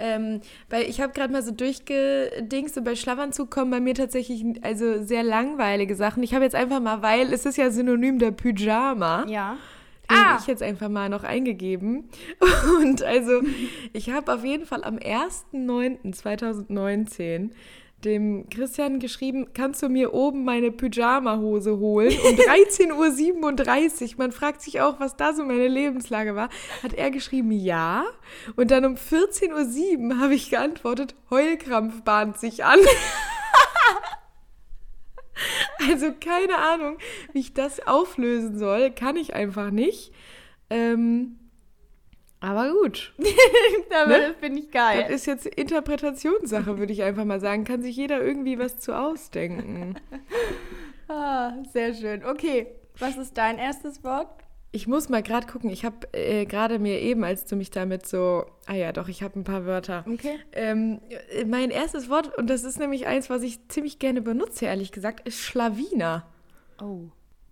[0.00, 4.44] Ähm, weil ich habe gerade mal so durchgedingst und bei Schlafanzug kommen bei mir tatsächlich
[4.62, 6.24] also sehr langweilige Sachen.
[6.24, 9.24] Ich habe jetzt einfach mal, weil es ist ja synonym der Pyjama.
[9.28, 9.56] Ja.
[10.10, 10.38] Den Ah.
[10.40, 12.08] ich jetzt einfach mal noch eingegeben.
[12.82, 13.42] Und also,
[13.92, 17.50] ich habe auf jeden Fall am 1.9.2019
[18.04, 22.12] dem Christian geschrieben, kannst du mir oben meine Pyjama-Hose holen?
[22.28, 22.92] Um 13.37
[24.12, 24.18] Uhr.
[24.18, 26.50] Man fragt sich auch, was da so meine Lebenslage war.
[26.82, 28.04] Hat er geschrieben, ja.
[28.56, 32.78] Und dann um 14.07 Uhr habe ich geantwortet, Heulkrampf bahnt sich an.
[35.90, 36.98] Also keine Ahnung,
[37.32, 38.90] wie ich das auflösen soll.
[38.90, 40.12] Kann ich einfach nicht.
[40.70, 41.38] Ähm,
[42.40, 43.14] aber gut.
[43.90, 44.28] Aber Ne?
[44.28, 45.02] das finde ich geil.
[45.02, 47.64] Das ist jetzt Interpretationssache, würde ich einfach mal sagen.
[47.64, 49.96] Kann sich jeder irgendwie was zu ausdenken.
[51.06, 52.24] Ah, sehr schön.
[52.24, 52.66] Okay,
[52.98, 54.43] was ist dein erstes Wort?
[54.74, 55.70] Ich muss mal gerade gucken.
[55.70, 58.44] Ich habe äh, gerade mir eben, als du mich damit so.
[58.66, 60.04] Ah ja, doch, ich habe ein paar Wörter.
[60.12, 60.40] Okay.
[60.50, 64.64] Ähm, äh, mein erstes Wort, und das ist nämlich eins, was ich ziemlich gerne benutze,
[64.64, 66.26] ehrlich gesagt, ist Schlawiner.
[66.82, 67.02] Oh.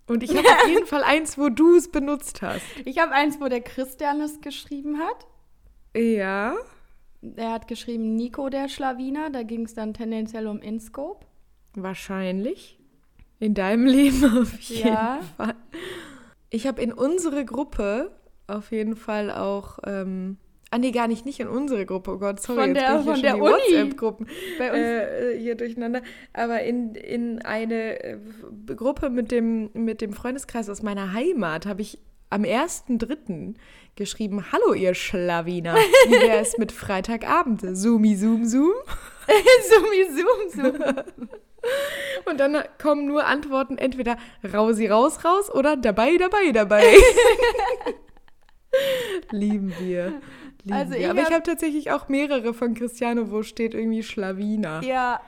[0.09, 2.65] Und ich habe auf jeden Fall eins, wo du es benutzt hast.
[2.85, 5.25] Ich habe eins, wo der Christian es geschrieben hat.
[5.97, 6.57] Ja.
[7.37, 9.31] Er hat geschrieben Nico der Schlawiner.
[9.31, 11.25] Da ging es dann tendenziell um InScope.
[11.77, 12.81] Wahrscheinlich.
[13.39, 15.21] In deinem Leben auf jeden Ja.
[15.37, 15.55] Fall.
[16.55, 18.13] Ich habe in unsere Gruppe
[18.47, 19.79] auf jeden Fall auch.
[19.87, 20.37] Ähm,
[20.71, 22.11] ah, nee, gar nicht, nicht in unsere Gruppe.
[22.13, 23.41] Oh Gott, sorry, Von jetzt der- bin ich hier von schon der.
[23.41, 24.27] WhatsApp-Gruppen
[24.59, 24.79] Bei uns.
[24.79, 26.03] äh, hier durcheinander.
[26.35, 28.19] Aber in, in eine äh,
[28.77, 31.99] Gruppe mit dem, mit dem Freundeskreis aus meiner Heimat habe ich
[32.31, 33.55] am 1.3.
[33.97, 35.75] geschrieben: Hallo, ihr Schlawiner.
[35.75, 37.61] Wie wäre es mit Freitagabend?
[37.77, 38.73] Zoomi, zoom, zoom.
[39.69, 40.05] Summi,
[40.55, 41.29] Zoom, Zoom.
[42.25, 44.17] Und dann kommen nur Antworten entweder
[44.53, 46.85] rausi raus raus oder dabei dabei dabei.
[49.31, 50.21] Lieben wir.
[50.65, 51.11] Lieben Also wir.
[51.11, 54.83] Aber ich hab- habe tatsächlich auch mehrere von Cristiano, wo steht irgendwie Schlawiner.
[54.83, 55.21] Ja,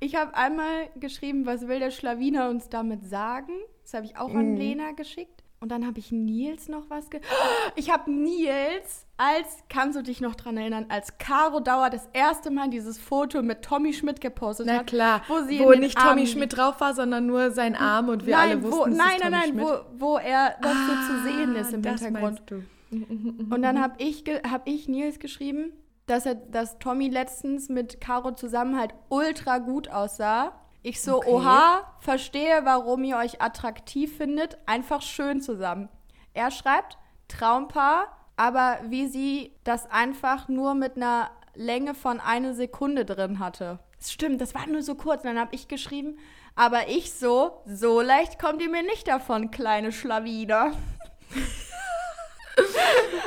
[0.00, 3.52] ich habe einmal geschrieben, was will der Schlawiner uns damit sagen?
[3.82, 4.56] Das habe ich auch an Mhm.
[4.56, 5.42] Lena geschickt.
[5.60, 7.20] Und dann habe ich Nils noch was ge
[7.76, 12.50] Ich habe Nils, als, kannst du dich noch dran erinnern, als Caro Dauer das erste
[12.50, 14.86] Mal dieses Foto mit Tommy Schmidt gepostet Na hat.
[14.86, 18.24] klar, wo sie wo nicht Tommy Armen Schmidt drauf war, sondern nur sein Arm und
[18.24, 19.66] wir nein, alle wo, wussten, es nein, ist nein, Tommy nein, Schmidt.
[19.98, 22.22] wo, wo er das so zu sehen ist im Ah, das Hintergrund.
[22.22, 23.54] meinst du.
[23.54, 25.72] Und dann habe ich, hab ich Nils geschrieben,
[26.06, 30.52] dass, er, dass Tommy letztens mit Caro zusammen halt ultra gut aussah.
[30.82, 31.28] Ich so, Okay.
[31.32, 35.88] oha, verstehe, warum ihr euch attraktiv findet, einfach schön zusammen.
[36.32, 38.06] Er schreibt, Traumpaar,
[38.38, 43.80] aber wie sie das einfach nur mit einer Länge von eine Sekunde drin hatte.
[43.98, 45.22] Das stimmt, das war nur so kurz.
[45.24, 46.18] Dann habe ich geschrieben,
[46.54, 50.72] aber ich so, so leicht kommt ihr mir nicht davon, kleine Schlawiner.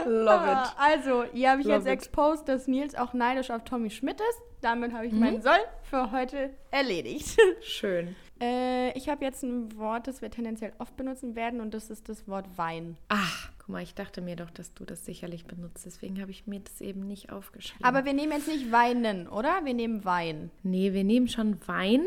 [0.05, 0.75] Love Ah, it.
[0.77, 1.93] Also, hier habe ich Love jetzt it.
[1.93, 4.41] exposed, dass Nils auch neidisch auf Tommy Schmidt ist.
[4.61, 5.19] Damit habe ich Mhm.
[5.19, 7.37] meinen Soll für heute erledigt.
[7.61, 8.15] Schön.
[8.41, 12.09] äh, ich habe jetzt ein Wort, das wir tendenziell oft benutzen werden und das ist
[12.09, 12.97] das Wort Wein.
[13.09, 15.85] Ach, mal, ich dachte mir doch, dass du das sicherlich benutzt.
[15.85, 17.83] Deswegen habe ich mir das eben nicht aufgeschrieben.
[17.83, 19.63] Aber wir nehmen jetzt nicht Weinen, oder?
[19.63, 20.51] Wir nehmen Wein.
[20.63, 22.01] nee, wir nehmen schon Wein.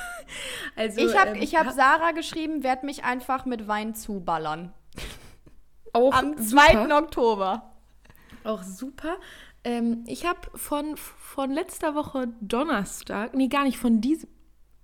[0.76, 4.72] also, ich habe ähm, ich hab Sarah geschrieben, werd mich einfach mit Wein zuballern.
[5.92, 6.86] auch Am super.
[6.86, 6.98] 2.
[6.98, 7.72] Oktober.
[8.44, 9.16] Auch super.
[9.64, 14.30] Ähm, ich habe von, von letzter Woche Donnerstag, nee, gar nicht von diesem,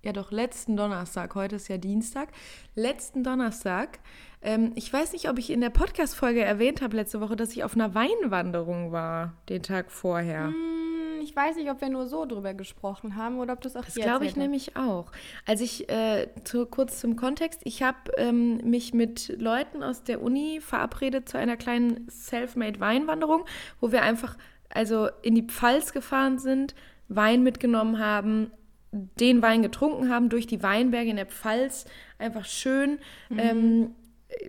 [0.03, 2.29] ja doch, letzten Donnerstag, heute ist ja Dienstag,
[2.75, 3.99] letzten Donnerstag,
[4.41, 7.63] ähm, ich weiß nicht, ob ich in der Podcast-Folge erwähnt habe letzte Woche, dass ich
[7.63, 10.47] auf einer Weinwanderung war, den Tag vorher.
[10.47, 13.83] Hm, ich weiß nicht, ob wir nur so drüber gesprochen haben oder ob das auch
[13.83, 14.37] Das glaube ich hast.
[14.37, 15.11] nämlich auch.
[15.45, 20.21] Also ich, äh, zu, kurz zum Kontext, ich habe ähm, mich mit Leuten aus der
[20.21, 23.45] Uni verabredet zu einer kleinen Self-Made Weinwanderung,
[23.81, 24.37] wo wir einfach
[24.69, 26.75] also in die Pfalz gefahren sind,
[27.09, 28.51] Wein mitgenommen haben,
[28.91, 31.85] den Wein getrunken haben, durch die Weinberge in der Pfalz
[32.19, 32.99] einfach schön,
[33.37, 33.95] ähm,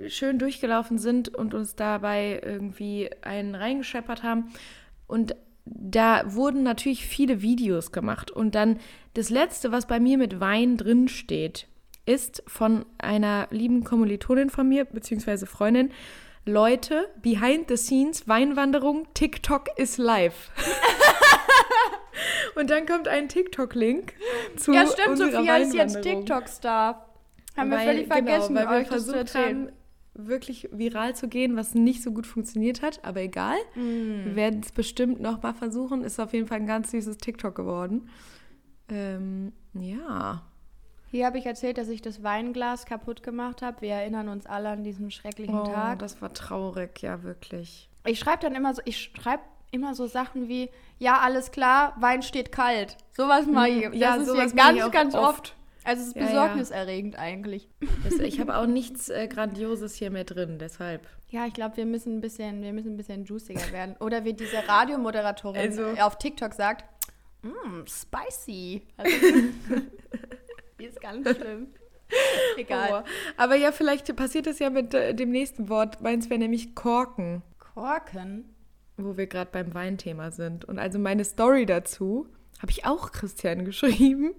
[0.09, 4.53] schön durchgelaufen sind und uns dabei irgendwie einen reingescheppert haben.
[5.07, 8.31] Und da wurden natürlich viele Videos gemacht.
[8.31, 8.79] Und dann
[9.15, 11.67] das Letzte, was bei mir mit Wein drin steht,
[12.07, 15.91] ist von einer lieben Kommilitonin von mir, beziehungsweise Freundin,
[16.47, 20.51] Leute, behind the scenes, Weinwanderung, TikTok is live.
[22.55, 24.15] Und dann kommt ein TikTok-Link
[24.57, 26.03] zu Ja, stimmt, unserer Sophia ist jetzt.
[26.03, 27.05] TikTok-Star.
[27.57, 29.69] Haben wir Weil- völlig vergessen, genau, weil wir versucht haben,
[30.27, 33.57] wirklich viral zu gehen, was nicht so gut funktioniert hat, aber egal.
[33.75, 34.25] Mm.
[34.25, 36.03] Wir werden es bestimmt noch mal versuchen.
[36.03, 38.09] Ist auf jeden Fall ein ganz süßes TikTok geworden.
[38.89, 40.43] Ähm, ja.
[41.11, 43.81] Hier habe ich erzählt, dass ich das Weinglas kaputt gemacht habe.
[43.81, 46.01] Wir erinnern uns alle an diesen schrecklichen Oh, Tag.
[46.01, 47.89] das war traurig, ja, wirklich.
[48.05, 52.23] Ich schreibe dann immer so, ich schreibe immer so Sachen wie, ja, alles klar, Wein
[52.23, 52.97] steht kalt.
[53.13, 53.89] Sowas mache ich.
[53.89, 53.95] Mhm.
[53.95, 55.29] Ja, das ist sowas ich ganz, ganz oft.
[55.29, 55.57] oft.
[55.89, 56.27] Also es ist Ja, ja.
[56.29, 57.69] besorgniserregend eigentlich.
[58.05, 61.07] Das, ich habe auch nichts äh, Grandioses hier mehr drin, deshalb.
[61.31, 63.97] Ja, ich glaube, wir müssen ein bisschen, wir müssen ein bisschen juiciger werden.
[64.01, 66.85] Oder wie diese Radiomoderatorin Also- auf TikTok sagt,
[67.43, 68.83] mm, spicy.
[68.97, 69.11] Also,
[70.81, 71.69] die ist ganz schlimm.
[72.57, 73.03] Egal.
[73.05, 73.09] Oh.
[73.37, 76.01] Aber ja, vielleicht passiert das ja mit äh, dem nächsten Wort.
[76.01, 78.45] Meins wäre nämlich Korken, Korken.
[78.97, 80.65] wo wir gerade beim Weinthema sind.
[80.65, 82.27] Und also meine Story dazu
[82.61, 84.35] habe ich auch Christian geschrieben.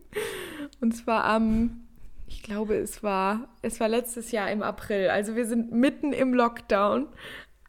[0.81, 1.87] Und zwar am,
[2.27, 5.09] ich glaube, es war, es war letztes Jahr im April.
[5.09, 7.07] Also wir sind mitten im Lockdown.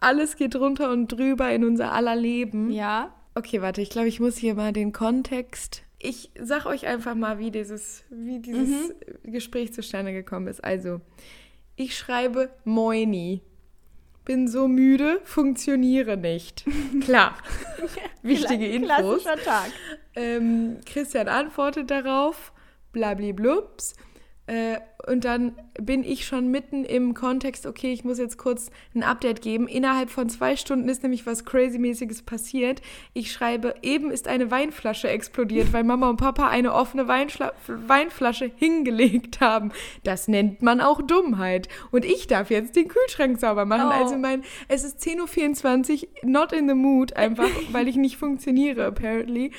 [0.01, 2.71] Alles geht runter und drüber in unser aller Leben.
[2.71, 3.15] Ja.
[3.35, 5.83] Okay, warte, ich glaube, ich muss hier mal den Kontext.
[5.99, 10.65] Ich sag euch einfach mal, wie dieses, wie dieses Gespräch zustande gekommen ist.
[10.65, 11.01] Also,
[11.77, 13.43] ich schreibe Moini.
[14.31, 16.65] Bin so müde, funktioniere nicht.
[17.01, 17.35] Klar.
[18.23, 19.25] Wichtige Infos.
[19.25, 19.73] Klassischer Tag.
[20.15, 22.53] Ähm, Christian antwortet darauf,
[22.93, 23.97] blabliblups.
[24.47, 24.77] Äh,
[25.11, 29.43] und dann bin ich schon mitten im Kontext, okay, ich muss jetzt kurz ein Update
[29.43, 29.67] geben.
[29.67, 32.81] Innerhalb von zwei Stunden ist nämlich was Crazy-mäßiges passiert.
[33.13, 38.53] Ich schreibe, eben ist eine Weinflasche explodiert, weil Mama und Papa eine offene Weinschla Weinflasche
[38.55, 39.73] hingelegt haben.
[40.05, 41.69] Das nennt man auch Dummheit.
[41.91, 43.89] Und ich darf jetzt den Kühlschrank sauber machen.
[43.89, 44.05] Oh.
[44.05, 48.85] Also mein, es ist 10.24 Uhr, not in the mood, einfach weil ich nicht funktioniere,
[48.87, 49.51] apparently,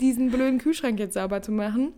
[0.00, 1.92] diesen blöden Kühlschrank jetzt sauber zu machen.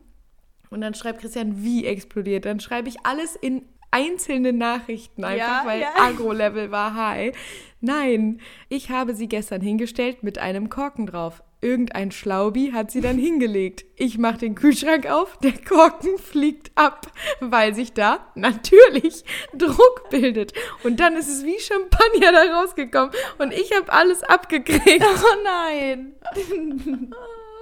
[0.70, 2.44] Und dann schreibt Christian, wie explodiert.
[2.44, 5.88] Dann schreibe ich alles in einzelne Nachrichten einfach, Ja, weil ja.
[5.96, 7.36] Agro-Level war high.
[7.80, 11.42] Nein, ich habe sie gestern hingestellt mit einem Korken drauf.
[11.62, 13.84] Irgendein Schlaubi hat sie dann hingelegt.
[13.96, 20.54] Ich mache den Kühlschrank auf, der Korken fliegt ab, weil sich da natürlich Druck bildet.
[20.84, 25.04] Und dann ist es wie Champagner da rausgekommen und ich habe alles abgekriegt.
[25.04, 26.14] Oh nein.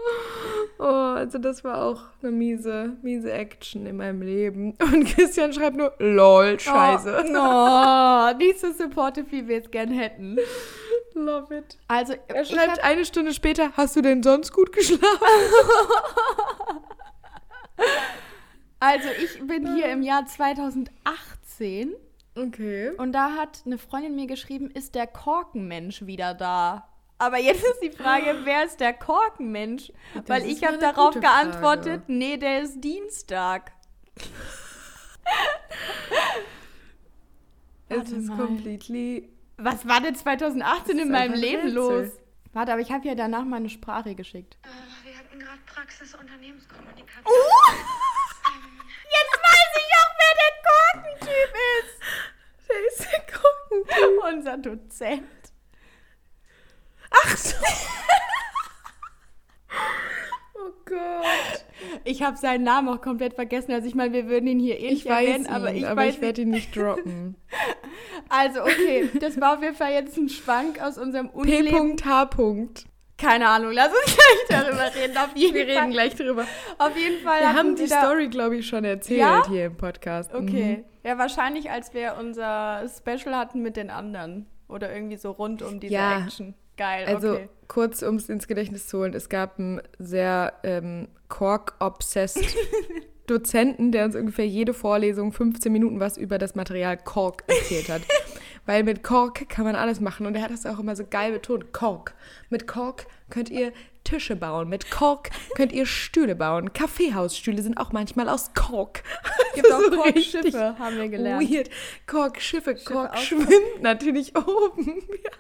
[0.81, 4.77] Oh, also das war auch eine miese, miese Action in meinem Leben.
[4.81, 7.25] Und Christian schreibt nur, lol, scheiße.
[7.27, 10.39] Oh, oh, nicht so supportive, wie wir es gern hätten.
[11.15, 11.79] Love it.
[11.89, 15.03] Also, Er schreibt eine Stunde später, hast du denn sonst gut geschlafen?
[18.79, 21.93] also ich bin hier im Jahr 2018
[22.37, 22.91] Okay.
[22.99, 26.88] und da hat eine Freundin mir geschrieben, ist der Korkenmensch wieder da?
[27.19, 29.93] Aber jetzt ist die Frage, wer ist der Korkenmensch?
[30.27, 31.51] Weil ist ich habe darauf gute Frage.
[31.51, 33.73] geantwortet, nee, der ist Dienstag.
[37.91, 39.31] Es ist completely.
[39.57, 42.09] Was war denn 2018 Das in meinem Leben los?
[42.53, 44.59] Warte, aber ich habe ja danach meine Sprache geschickt.
[44.63, 44.69] Äh,
[45.09, 47.35] Wir hatten gerade Praxis Unternehmenskommunikation.
[49.05, 50.53] Jetzt weiß ich auch, wer der
[51.25, 51.97] Korkentyp ist.
[52.69, 54.35] Der ist der Korkentyp.
[54.35, 55.23] Unser Dozent.
[57.25, 57.55] Ach so.
[60.55, 61.65] oh Gott.
[62.05, 63.73] Ich habe seinen Namen auch komplett vergessen.
[63.73, 66.07] Also ich meine, wir würden ihn hier eh Ich nicht erwähnen, ihn, aber ich aber
[66.07, 67.37] ich werde ihn nicht droppen.
[68.31, 71.97] Also okay, das war auf jeden Fall jetzt ein Schwank aus unserem Unileben.
[71.97, 72.29] P.H.
[73.17, 74.17] Keine Ahnung, lass uns
[74.49, 75.17] gleich darüber reden.
[75.17, 75.77] Auf jeden Wir Fall.
[75.79, 76.45] reden gleich drüber.
[76.77, 77.41] Auf jeden Fall.
[77.41, 79.49] Wir haben die Story, glaube ich, schon erzählt Ja?
[79.49, 80.35] hier im Podcast.
[80.35, 80.85] Okay.
[81.05, 84.47] Ja, wahrscheinlich, als wir unser Special hatten mit den anderen.
[84.69, 86.19] Oder irgendwie so rund um diese Ja.
[86.19, 86.55] Action.
[86.79, 87.49] Geil, Also okay.
[87.67, 92.57] kurz, um es ins Gedächtnis zu holen, es gab einen sehr ähm, Kork-obsessed
[93.27, 98.03] Dozenten, der uns ungefähr jede Vorlesung 15 Minuten was über das Material Kork erzählt hat.
[98.67, 101.33] Weil mit Kork kann man alles machen und er hat das auch immer so geil
[101.33, 101.73] betont.
[101.73, 102.15] Kork.
[102.49, 103.73] Mit Kork könnt ihr
[104.05, 104.69] Tische bauen.
[104.69, 106.73] Mit Kork könnt ihr Stühle bauen.
[106.73, 109.03] Kaffeehausstühle sind auch manchmal aus Kork.
[109.55, 111.51] Gibt auch Korkschiffe, haben wir gelernt.
[111.51, 111.71] Weird.
[112.07, 115.03] Kork, Schiffe, Kork schwimmt natürlich oben.
[115.25, 115.31] Ja,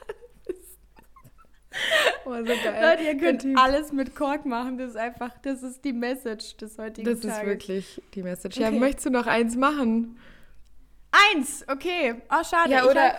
[2.25, 2.79] oh, so geil.
[2.83, 4.79] Leute, ihr könnt alles mit Kork machen.
[4.79, 7.39] Das ist einfach, das ist die Message des heutigen Das Tages.
[7.39, 8.57] ist wirklich die Message.
[8.59, 8.79] Ja, Okay.
[8.79, 10.19] möchtest du noch eins machen?
[11.35, 12.15] Eins, okay.
[12.31, 12.71] Oh, schade.
[12.71, 13.19] Ja, oder hab-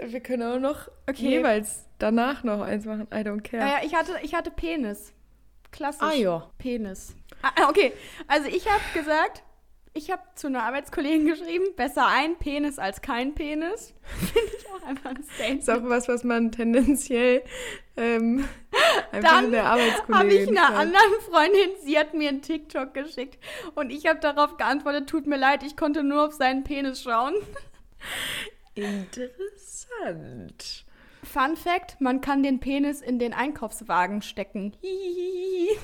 [0.00, 1.28] äh, wir können auch noch Okay.
[1.28, 3.08] jeweils danach noch eins machen.
[3.12, 3.62] I don't care.
[3.64, 5.12] Ah, ja, ich hatte, ich hatte Penis.
[5.72, 6.00] Klassisch.
[6.02, 6.48] Ah, ja.
[6.58, 7.14] Penis.
[7.42, 7.92] Ah, okay,
[8.26, 9.42] also ich habe gesagt,
[9.98, 13.92] ich habe zu einer Arbeitskollegin geschrieben, besser ein Penis als kein Penis.
[14.32, 15.60] Finde ich auch einfach ein Statement.
[15.60, 17.42] Ist auch was, was man tendenziell
[17.96, 18.48] ähm,
[19.12, 22.94] einfach Dann in der habe Arbeitskollegin ich einer anderen Freundin, sie hat mir einen TikTok
[22.94, 23.38] geschickt
[23.74, 27.34] und ich habe darauf geantwortet, tut mir leid, ich konnte nur auf seinen Penis schauen.
[28.74, 30.84] Interessant.
[31.24, 34.76] Fun Fact, man kann den Penis in den Einkaufswagen stecken.
[34.80, 35.76] Hihihihi.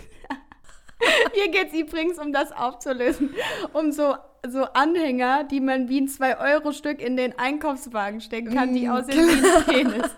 [1.35, 3.35] Hier geht es übrigens, um das aufzulösen,
[3.72, 4.14] um so,
[4.46, 9.28] so Anhänger, die man wie ein 2-Euro-Stück in den Einkaufswagen stecken kann, die Mm, aussehen
[9.28, 10.11] wie ein Penis.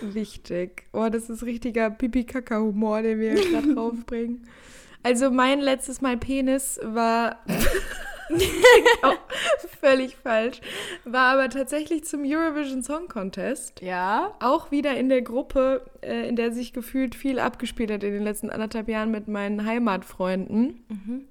[0.00, 0.84] Wichtig.
[0.92, 4.46] Oh, das ist richtiger Pipi-Kaka-Humor, den wir gerade draufbringen.
[5.02, 7.38] Also mein letztes Mal Penis war
[9.02, 9.16] auch
[9.80, 10.60] völlig falsch,
[11.04, 13.80] war aber tatsächlich zum Eurovision Song Contest.
[13.82, 14.34] Ja.
[14.40, 18.22] Auch wieder in der Gruppe, äh, in der sich gefühlt viel abgespielt hat in den
[18.22, 20.84] letzten anderthalb Jahren mit meinen Heimatfreunden,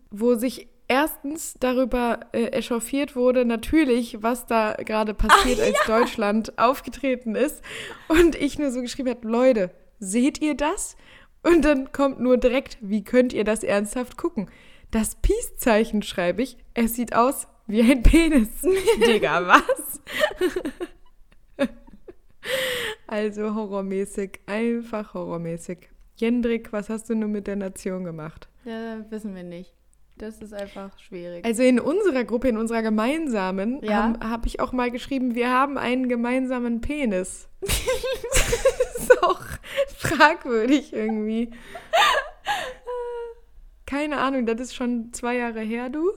[0.09, 7.35] wo sich erstens darüber äh, echauffiert wurde, natürlich, was da gerade passiert, als Deutschland aufgetreten
[7.35, 7.63] ist.
[8.09, 10.97] Und ich nur so geschrieben habe, Leute, seht ihr das?
[11.43, 14.49] Und dann kommt nur direkt, wie könnt ihr das ernsthaft gucken?
[14.91, 18.49] Das Peace-Zeichen schreibe ich, es sieht aus wie ein Penis.
[19.07, 20.01] Digga, was?
[23.07, 25.89] Also horrormäßig, einfach horrormäßig.
[26.15, 28.47] Jendrik, was hast du nur mit der Nation gemacht?
[28.65, 29.05] ja.
[29.09, 29.73] Wissen wir nicht.
[30.17, 31.43] Das ist einfach schwierig.
[31.45, 34.03] Also in unserer Gruppe, in unserer gemeinsamen, Ja.
[34.03, 37.47] habe hab ich auch mal geschrieben, wir haben einen gemeinsamen Penis.
[37.59, 37.71] das
[38.97, 39.41] ist auch
[39.97, 41.51] fragwürdig irgendwie.
[43.91, 46.13] Keine Ahnung, das ist schon zwei Jahre her, du.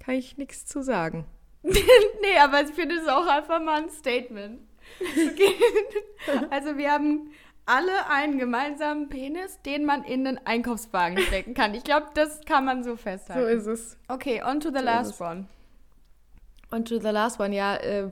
[0.00, 1.26] Kann ich nichts zu sagen.
[1.62, 4.58] nee, aber ich finde es auch einfach mal ein Statement.
[5.00, 5.54] Okay.
[6.50, 7.30] also wir haben
[7.66, 11.72] alle einen gemeinsamen Penis, den man in den Einkaufswagen stecken kann.
[11.74, 13.42] Ich glaube, das kann man so festhalten.
[13.42, 13.96] So ist es.
[14.08, 15.46] Okay, on to the So last one.
[16.72, 18.10] Und to the last one, ja, äh,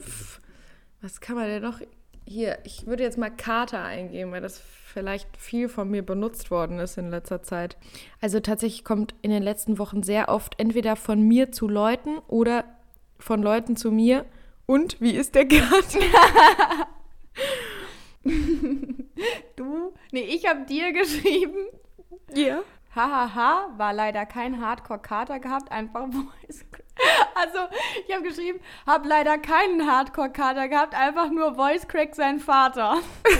[1.00, 1.80] was kann man denn noch?
[2.26, 6.80] Hier, ich würde jetzt mal Kater eingeben, weil das vielleicht viel von mir benutzt worden
[6.80, 7.76] ist in letzter Zeit.
[8.20, 12.64] Also tatsächlich kommt in den letzten Wochen sehr oft entweder von mir zu Leuten oder
[13.18, 14.24] von Leuten zu mir.
[14.66, 16.00] Und wie ist der Kater?
[19.54, 19.94] Du?
[20.10, 21.68] Nee, ich habe dir geschrieben.
[22.34, 22.62] Ja.
[22.96, 26.64] Hahaha, war leider kein Hardcore-Kater gehabt, einfach Voice
[27.34, 27.58] Also,
[28.08, 32.96] ich habe geschrieben, hab leider keinen Hardcore-Kater gehabt, einfach nur Voice Crack sein Vater.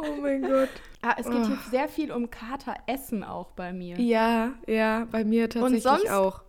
[0.00, 0.68] Oh mein Gott.
[1.02, 1.44] Ah, es geht Oh.
[1.46, 3.98] hier sehr viel um Kateressen auch bei mir.
[4.00, 6.08] Ja, ja, bei mir tatsächlich sonst?
[6.08, 6.42] auch.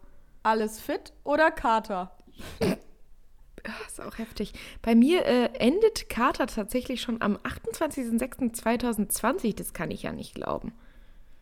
[0.43, 2.15] Alles fit oder Kater?
[2.61, 2.75] Ah,
[3.87, 4.53] ist auch heftig.
[4.83, 9.55] Bei mir äh, endet Kater tatsächlich schon am 28.06.2020.
[9.55, 10.73] Das kann ich ja nicht glauben.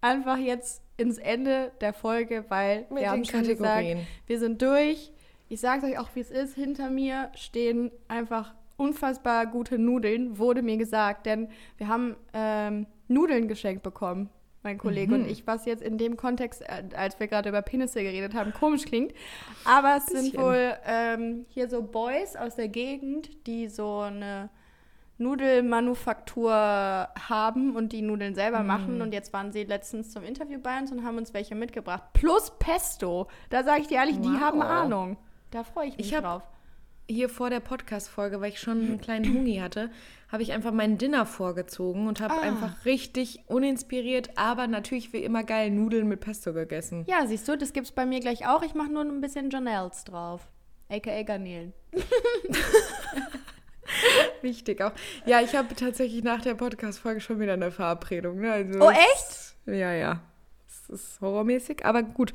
[0.00, 3.86] einfach jetzt ins Ende der Folge, weil Mit wir haben schon gesagt,
[4.26, 5.12] wir sind durch.
[5.48, 6.54] Ich sage euch auch, wie es ist.
[6.54, 13.48] Hinter mir stehen einfach unfassbar gute Nudeln, wurde mir gesagt, denn wir haben ähm, Nudeln
[13.48, 14.28] geschenkt bekommen,
[14.62, 15.22] mein Kollege Mhm.
[15.22, 18.52] und ich, was jetzt in dem Kontext, äh, als wir gerade über Penisse geredet haben,
[18.52, 19.12] komisch klingt.
[19.64, 20.42] Aber es sind Bisschen.
[20.42, 24.50] wohl ähm, hier so Boys aus der Gegend, die so eine
[25.18, 28.66] Nudelmanufaktur haben und die Nudeln selber Mm.
[28.66, 29.02] machen.
[29.02, 32.02] Und jetzt waren sie letztens zum Interview bei uns und haben uns welche mitgebracht.
[32.12, 33.26] Plus Pesto.
[33.50, 34.40] Da sage ich dir ehrlich, die Wow.
[34.40, 35.16] haben Ahnung.
[35.50, 36.42] Da freue ich mich Ich drauf.
[37.08, 39.90] Hier vor der Podcast-Folge, weil ich schon einen kleinen Huni hatte,
[40.32, 42.40] habe ich einfach mein Dinner vorgezogen und habe Ah.
[42.40, 47.04] einfach richtig uninspiriert, aber natürlich wie immer geil Nudeln mit Pesto gegessen.
[47.06, 48.62] Ja, siehst du, das gibt's bei mir gleich auch.
[48.64, 50.48] Ich mache nur ein bisschen Janelles drauf.
[50.88, 51.22] A.k.a.
[51.22, 51.72] Garnelen.
[54.42, 54.92] Wichtig auch.
[55.26, 58.40] Ja, ich habe tatsächlich nach der Podcast-Folge schon wieder eine Verabredung.
[58.40, 58.52] Ne?
[58.52, 59.54] Also Oh, echt?
[59.66, 60.20] Ja, ja.
[60.68, 62.32] Es ist horrormäßig, aber gut.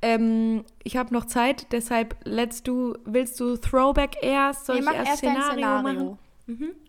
[0.00, 4.66] Ähm, ich habe noch Zeit, deshalb let's du, willst du Throwback erst?
[4.66, 5.82] Soll Nee, ich erst erst Szenario, Szenario.
[5.82, 6.18] machen?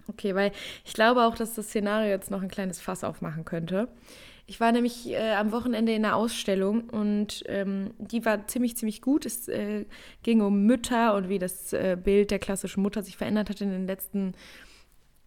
[0.08, 0.52] Okay, weil
[0.86, 3.88] ich glaube auch, dass das Szenario jetzt noch ein kleines Fass aufmachen könnte.
[4.52, 9.02] Ich war nämlich äh, am Wochenende in einer Ausstellung und ähm, die war ziemlich, ziemlich
[9.02, 9.26] gut.
[9.26, 9.86] Es äh,
[10.24, 13.72] ging um Mütter und wie das äh, Bild der klassischen Mutter sich verändert hat in
[13.72, 14.34] den letzten,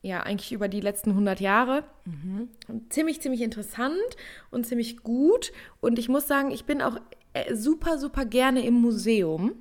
[0.03, 1.85] ja, eigentlich über die letzten 100 Jahre.
[2.69, 3.97] Und Ziemlich, ziemlich interessant
[4.51, 5.53] und ziemlich gut.
[5.81, 6.99] Und ich muss sagen, ich bin auch
[7.33, 9.53] äh, super, super gerne im Museum.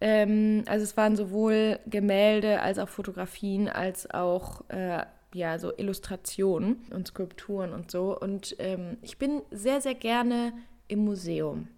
[0.00, 6.76] Ähm, also es waren sowohl Gemälde als auch Fotografien, als auch äh, ja, so Illustrationen
[6.90, 8.18] und Skulpturen und so.
[8.18, 10.52] Und ähm, ich bin sehr, sehr gerne
[10.88, 11.68] im Museum.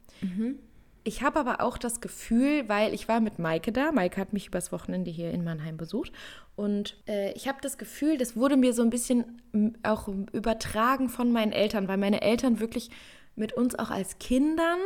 [1.05, 4.49] Ich habe aber auch das Gefühl, weil ich war mit Maike da, Maike hat mich
[4.49, 6.11] übers Wochenende hier in Mannheim besucht
[6.57, 9.41] und äh, ich habe das Gefühl, das wurde mir so ein bisschen
[9.85, 12.91] auch übertragen von meinen Eltern, weil meine Eltern wirklich
[13.37, 14.79] mit uns auch als Kindern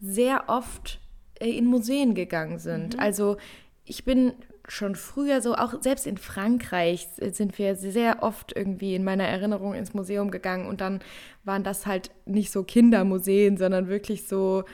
[0.00, 0.98] sehr oft
[1.40, 2.98] äh, in Museen gegangen sind.
[2.98, 3.36] Also
[3.84, 4.32] ich bin
[4.68, 9.74] schon früher so, auch selbst in Frankreich sind wir sehr oft irgendwie in meiner Erinnerung
[9.74, 11.00] ins Museum gegangen und dann
[11.44, 14.64] waren das halt nicht so Kindermuseen, sondern wirklich so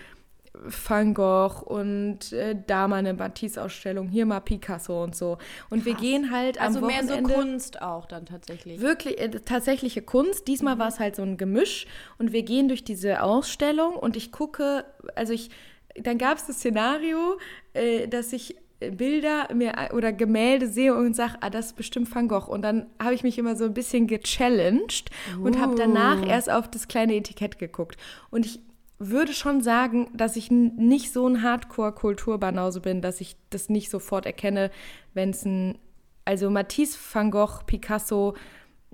[0.54, 5.38] Van Gogh und äh, da mal eine Matisse-Ausstellung, hier mal Picasso und so.
[5.70, 8.80] Und wir gehen halt am Also mehr so Wochenende Kunst auch dann tatsächlich.
[8.80, 10.46] wirklich äh, tatsächliche Kunst.
[10.48, 11.86] Diesmal war es halt so ein Gemisch
[12.18, 14.84] und wir gehen durch diese Ausstellung und ich gucke,
[15.14, 15.50] also ich,
[15.96, 17.38] dann gab es das Szenario,
[17.72, 18.56] äh, dass ich
[18.90, 22.50] Bilder mir oder Gemälde sehe und sage, ah, das ist bestimmt Van Gogh.
[22.50, 25.10] Und dann habe ich mich immer so ein bisschen gechallenged
[25.42, 27.96] und habe danach erst auf das kleine Etikett geguckt.
[28.30, 28.60] Und ich
[28.98, 34.26] würde schon sagen, dass ich nicht so ein Hardcore-Kulturbanause bin, dass ich das nicht sofort
[34.26, 34.70] erkenne,
[35.14, 35.78] wenn es ein,
[36.24, 38.34] also Matisse, Van Gogh, Picasso,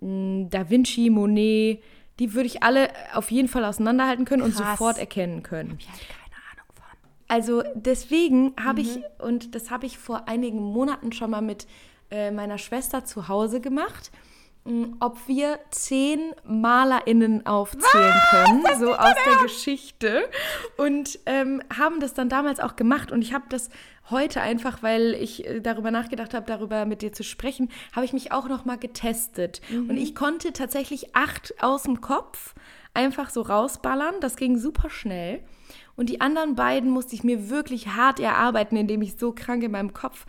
[0.00, 1.82] Da Vinci, Monet,
[2.18, 4.78] die würde ich alle auf jeden Fall auseinanderhalten können und Krass.
[4.78, 5.78] sofort erkennen können.
[5.78, 6.27] Ich keine Ahnung von.
[7.28, 11.66] Also deswegen habe ich, und das habe ich vor einigen Monaten schon mal mit
[12.10, 14.10] äh, meiner Schwester zu Hause gemacht,
[14.64, 20.28] mh, ob wir zehn MalerInnen aufzählen können, so aus der Geschichte.
[20.78, 23.12] Und ähm, haben das dann damals auch gemacht.
[23.12, 23.68] Und ich habe das
[24.08, 28.14] heute einfach, weil ich äh, darüber nachgedacht habe, darüber mit dir zu sprechen, habe ich
[28.14, 29.60] mich auch noch mal getestet.
[29.70, 32.54] Und ich konnte tatsächlich acht aus dem Kopf
[32.98, 34.16] einfach so rausballern.
[34.20, 35.40] Das ging super schnell.
[35.96, 39.70] Und die anderen beiden musste ich mir wirklich hart erarbeiten, indem ich so krank in
[39.72, 40.26] meinem Kopf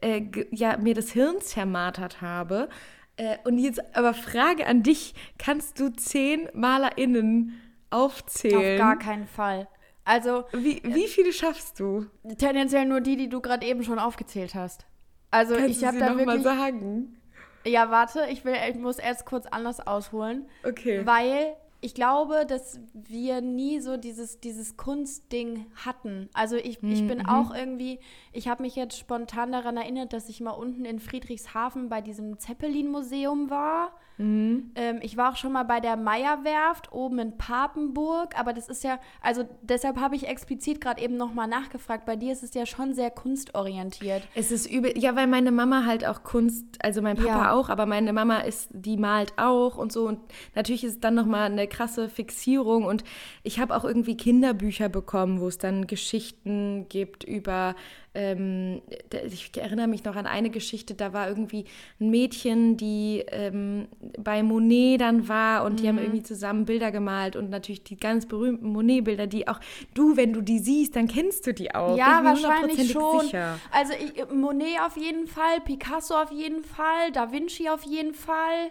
[0.00, 2.68] äh, ge- ja, mir das Hirn zermartert habe.
[3.16, 7.60] Äh, und jetzt aber Frage an dich: Kannst du zehn MalerInnen
[7.90, 8.80] aufzählen?
[8.80, 9.68] Auf gar keinen Fall.
[10.04, 12.06] Also wie, wie viele schaffst du?
[12.38, 14.86] tendenziell nur die, die du gerade eben schon aufgezählt hast.
[15.30, 16.42] Also Kannst ich habe da noch mal wirklich.
[16.42, 17.16] sagen?
[17.64, 20.48] Ja, warte, ich will, ich muss erst kurz anders ausholen.
[20.64, 21.06] Okay.
[21.06, 26.28] Weil ich glaube, dass wir nie so dieses, dieses Kunstding hatten.
[26.34, 28.00] Also ich, ich bin auch irgendwie,
[28.32, 32.38] ich habe mich jetzt spontan daran erinnert, dass ich mal unten in Friedrichshafen bei diesem
[32.38, 33.92] Zeppelin-Museum war.
[34.20, 38.84] Ähm, ich war auch schon mal bei der Meierwerft oben in Papenburg, aber das ist
[38.84, 42.04] ja, also deshalb habe ich explizit gerade eben nochmal nachgefragt.
[42.04, 44.22] Bei dir ist es ja schon sehr kunstorientiert.
[44.34, 47.52] Es ist übel, ja, weil meine Mama halt auch Kunst, also mein Papa Ja.
[47.52, 50.20] auch, aber meine Mama ist, die malt auch und so und
[50.54, 53.04] natürlich ist es dann nochmal eine krasse Fixierung und
[53.42, 57.74] ich habe auch irgendwie Kinderbücher bekommen, wo es dann Geschichten gibt über,
[58.14, 58.82] ähm,
[59.26, 61.64] ich erinnere mich noch an eine Geschichte, da war irgendwie
[62.00, 63.86] ein Mädchen, die ähm,
[64.18, 66.02] bei Monet dann war und die haben Mhm.
[66.02, 69.60] irgendwie zusammen Bilder gemalt und natürlich die ganz berühmten Monet-Bilder, die auch
[69.94, 71.96] du, wenn du die siehst, dann kennst du die auch.
[71.96, 73.20] Ja, wahrscheinlich schon.
[73.20, 73.58] Sicher.
[73.70, 78.70] Also ich, Monet auf jeden Fall, Picasso auf jeden Fall, Da Vinci auf jeden Fall.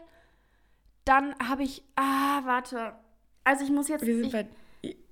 [1.05, 2.93] Dann habe ich, ah, warte.
[3.43, 4.45] Also ich muss jetzt, Wir sind ich, bei,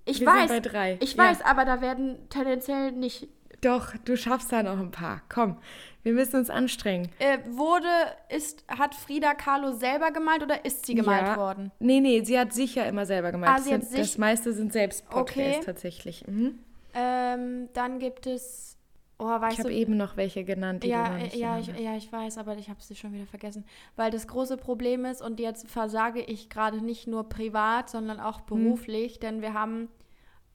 [0.06, 0.98] ich wir weiß, bei drei.
[1.00, 1.24] ich Ja.
[1.24, 3.28] weiß, aber da werden tendenziell nicht.
[3.62, 5.22] Doch, du schaffst da noch ein paar.
[5.30, 5.58] Komm,
[6.04, 7.10] wir müssen uns anstrengen.
[7.20, 7.88] Äh, wurde,
[8.30, 11.38] ist, hat Frida Kahlo selber gemalt oder ist sie gemalt ja.
[11.38, 11.72] worden?
[11.80, 13.52] Nee, nee, sie hat sicher immer selber gemalt.
[13.52, 15.66] Ah, das, sie hat sind, sich- das meiste sind Selbstporträts Okay.
[15.66, 16.26] tatsächlich.
[16.28, 16.60] Mhm.
[16.94, 18.78] Ähm, dann gibt es,
[19.20, 22.38] oh, weißt Ich habe eben noch welche genannt, die ja, ja, ich, ja, ich weiß,
[22.38, 23.66] aber ich habe sie schon wieder vergessen.
[23.96, 28.42] Weil das große Problem ist, und jetzt versage ich gerade nicht nur privat, sondern auch
[28.42, 29.90] beruflich, denn wir haben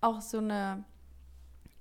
[0.00, 0.84] auch so eine,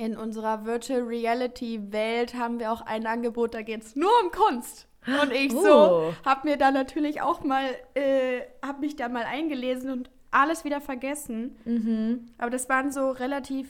[0.01, 4.31] in unserer Virtual Reality Welt haben wir auch ein Angebot, da geht es nur um
[4.31, 4.87] Kunst.
[5.05, 5.61] Und ich Oh.
[5.61, 10.63] so habe mir da natürlich auch mal, äh, habe mich da mal eingelesen und alles
[10.63, 11.55] wieder vergessen.
[11.65, 12.25] Mhm.
[12.37, 13.67] Aber das waren so relativ,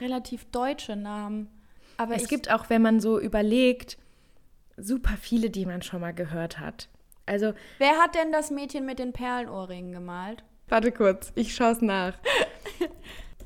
[0.00, 1.48] relativ deutsche Namen.
[1.96, 3.98] Aber Es gibt auch, wenn man so überlegt,
[4.76, 6.88] super viele, die man schon mal gehört hat.
[7.26, 10.42] Also, Wer hat denn das Mädchen mit den Perlenohrringen gemalt?
[10.68, 12.12] warte kurz, ich schaue es nach.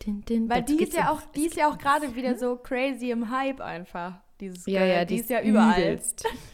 [0.05, 3.11] Din, din, Weil die ist ja auch, die ist ja auch gerade wieder so crazy
[3.11, 4.14] im Hype einfach.
[4.40, 4.88] Dieses Ja, Girl.
[4.96, 6.00] ja, die ist ja überall.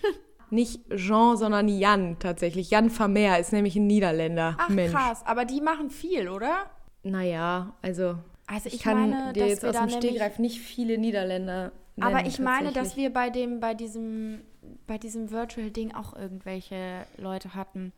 [0.51, 2.71] Nicht Jean, sondern Jan tatsächlich.
[2.71, 4.57] Jan Vermeer ist nämlich ein Niederländer.
[4.59, 4.93] Ach Mensch.
[4.93, 6.71] krass, aber die machen viel, oder?
[7.03, 11.73] Naja, also Also ich, ich, kann meine, dir jetzt aus dem Stegreif nicht viele Niederländer
[11.97, 12.15] nennen.
[12.17, 14.41] aber ich meine, dass wir bei dem, bei diesem,
[14.87, 17.93] bei diesem Virtual Ding auch irgendwelche Leute hatten.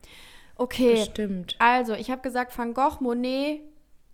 [0.57, 1.55] Okay, Bestimmt.
[1.59, 3.61] also ich habe gesagt Van Gogh, Monet,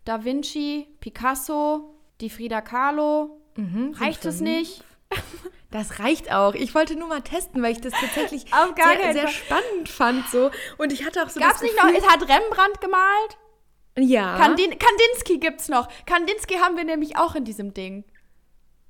[0.07, 3.41] Da Vinci, Picasso, die Frida Kahlo.
[3.57, 4.83] Mhm, Reicht es nicht?
[5.73, 6.55] Das reicht auch.
[6.55, 8.47] Ich wollte nur mal testen, weil ich das tatsächlich
[8.77, 10.27] sehr, sehr spannend fand.
[10.29, 10.51] So.
[10.79, 11.91] Und ich hatte auch so Gab's das nicht noch?
[11.91, 13.37] Es hat Rembrandt gemalt?
[13.99, 14.39] Ja.
[14.39, 15.89] Kandin Kandinsky gibt's noch.
[16.07, 18.05] Kandinsky haben wir nämlich auch in diesem Ding.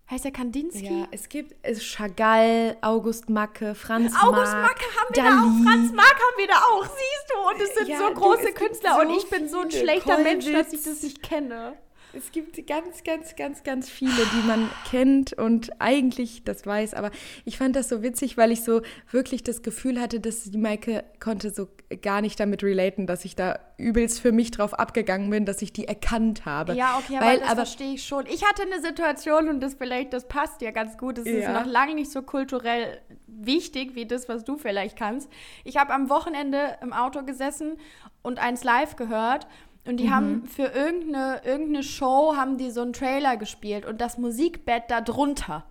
[0.08, 1.00] Heißt der Kandinsky?
[1.00, 5.34] ja, es gibt es Chagall, August Macke, Franz August Marc, Macke haben wir Dali.
[5.34, 7.48] da auch, Franz Marc haben wir da auch, siehst du?
[7.50, 9.70] Und es sind Ja, so du, große gibt Künstler so und ich bin so ein
[9.72, 10.84] schlechter Mensch, dass ich Kollwitz.
[10.84, 11.76] das nicht kenne.
[12.16, 16.94] Es gibt ganz, ganz, ganz, ganz viele, die man kennt und eigentlich das weiß.
[16.94, 17.10] Aber
[17.44, 21.04] ich fand das so witzig, weil ich so wirklich das Gefühl hatte, dass die Maike
[21.20, 21.68] konnte so
[22.00, 25.74] gar nicht damit relaten, dass ich da übelst für mich drauf abgegangen bin, dass ich
[25.74, 26.72] die erkannt habe.
[26.72, 28.24] Ja, okay, aber weil, das verstehe ich schon.
[28.26, 31.18] Ich hatte eine Situation und das vielleicht, das passt ja ganz gut.
[31.18, 31.52] Es ist Ja.
[31.52, 35.28] noch lange nicht so kulturell wichtig wie das, was du vielleicht kannst.
[35.64, 37.76] Ich habe am Wochenende im Auto gesessen
[38.22, 39.46] und eins live gehört
[39.86, 44.18] und die haben für irgendeine, irgendeine Show haben die so einen Trailer gespielt und das
[44.18, 45.64] Musikbett da drunter.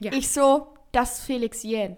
[0.00, 0.12] Ja.
[0.12, 1.96] Ich so, das ist Felix Jähn.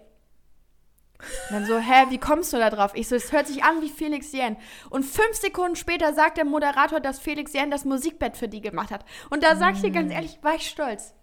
[1.49, 2.91] Und dann so, hä, wie kommst du da drauf?
[2.93, 4.57] Ich so, es hört sich an wie Felix Jähn.
[4.89, 8.91] Und fünf Sekunden später sagt der Moderator, dass Felix Jähn das Musikbett für die gemacht
[8.91, 9.05] hat.
[9.29, 11.13] Und da sag ich dir ganz ehrlich, war ich stolz.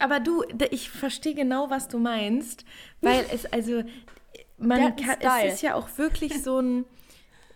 [0.00, 2.64] Aber du, ich verstehe genau, was du meinst,
[3.00, 3.82] weil es also
[4.58, 6.84] man kann, es ist ja auch wirklich so ein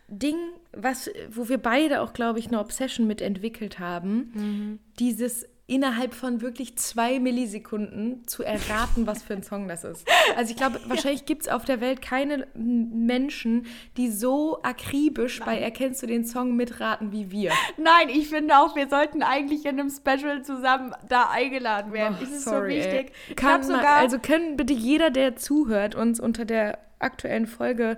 [0.08, 0.36] Ding,
[0.76, 4.78] was wo wir beide auch glaube ich eine Obsession mit entwickelt haben, Mhm.
[4.98, 10.06] dieses innerhalb von wirklich zwei Millisekunden zu erraten, was für ein Song das ist.
[10.36, 13.66] Also ich glaube, wahrscheinlich gibt es auf der Welt keine Menschen,
[13.96, 17.50] die so akribisch bei Erkennst du den Song mitraten wie wir.
[17.78, 22.16] Nein, ich finde auch, wir sollten eigentlich in einem Special zusammen da eingeladen werden.
[22.20, 23.12] Oh, es ist sorry, so wichtig.
[23.30, 27.96] Ich Kann man, also können bitte jeder, der zuhört, uns unter der aktuellen Folge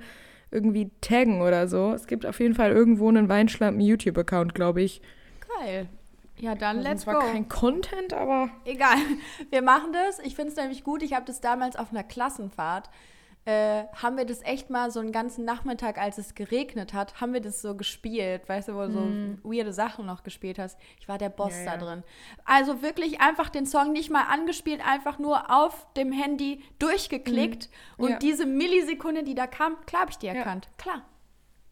[0.51, 1.93] irgendwie taggen oder so.
[1.93, 5.01] Es gibt auf jeden Fall irgendwo einen Weinschlampen YouTube-Account, glaube ich.
[5.61, 5.89] geil.
[6.41, 7.21] Ja, dann ist let's zwar go.
[7.21, 8.97] kein Content, aber Egal,
[9.51, 10.21] wir machen das.
[10.21, 11.03] Ich finde es nämlich gut.
[11.03, 12.89] Ich habe das damals auf einer Klassenfahrt.
[13.49, 17.33] Äh, haben wir das echt mal so einen ganzen Nachmittag, als es geregnet hat, haben
[17.33, 20.79] wir das so gespielt, weißt du, wo du so weirde Sachen noch gespielt hast.
[21.01, 21.65] Ich war der Boss Mhm.
[21.65, 21.77] Ja, ja.
[21.79, 22.03] da drin.
[22.45, 28.05] Also wirklich einfach den Song nicht mal angespielt, einfach nur auf dem Handy durchgeklickt und
[28.07, 28.11] Mhm.
[28.13, 28.19] Ja.
[28.19, 30.35] diese Millisekunde, die da kam, klar habe ich die Ja.
[30.35, 30.69] erkannt.
[30.77, 31.03] Klar.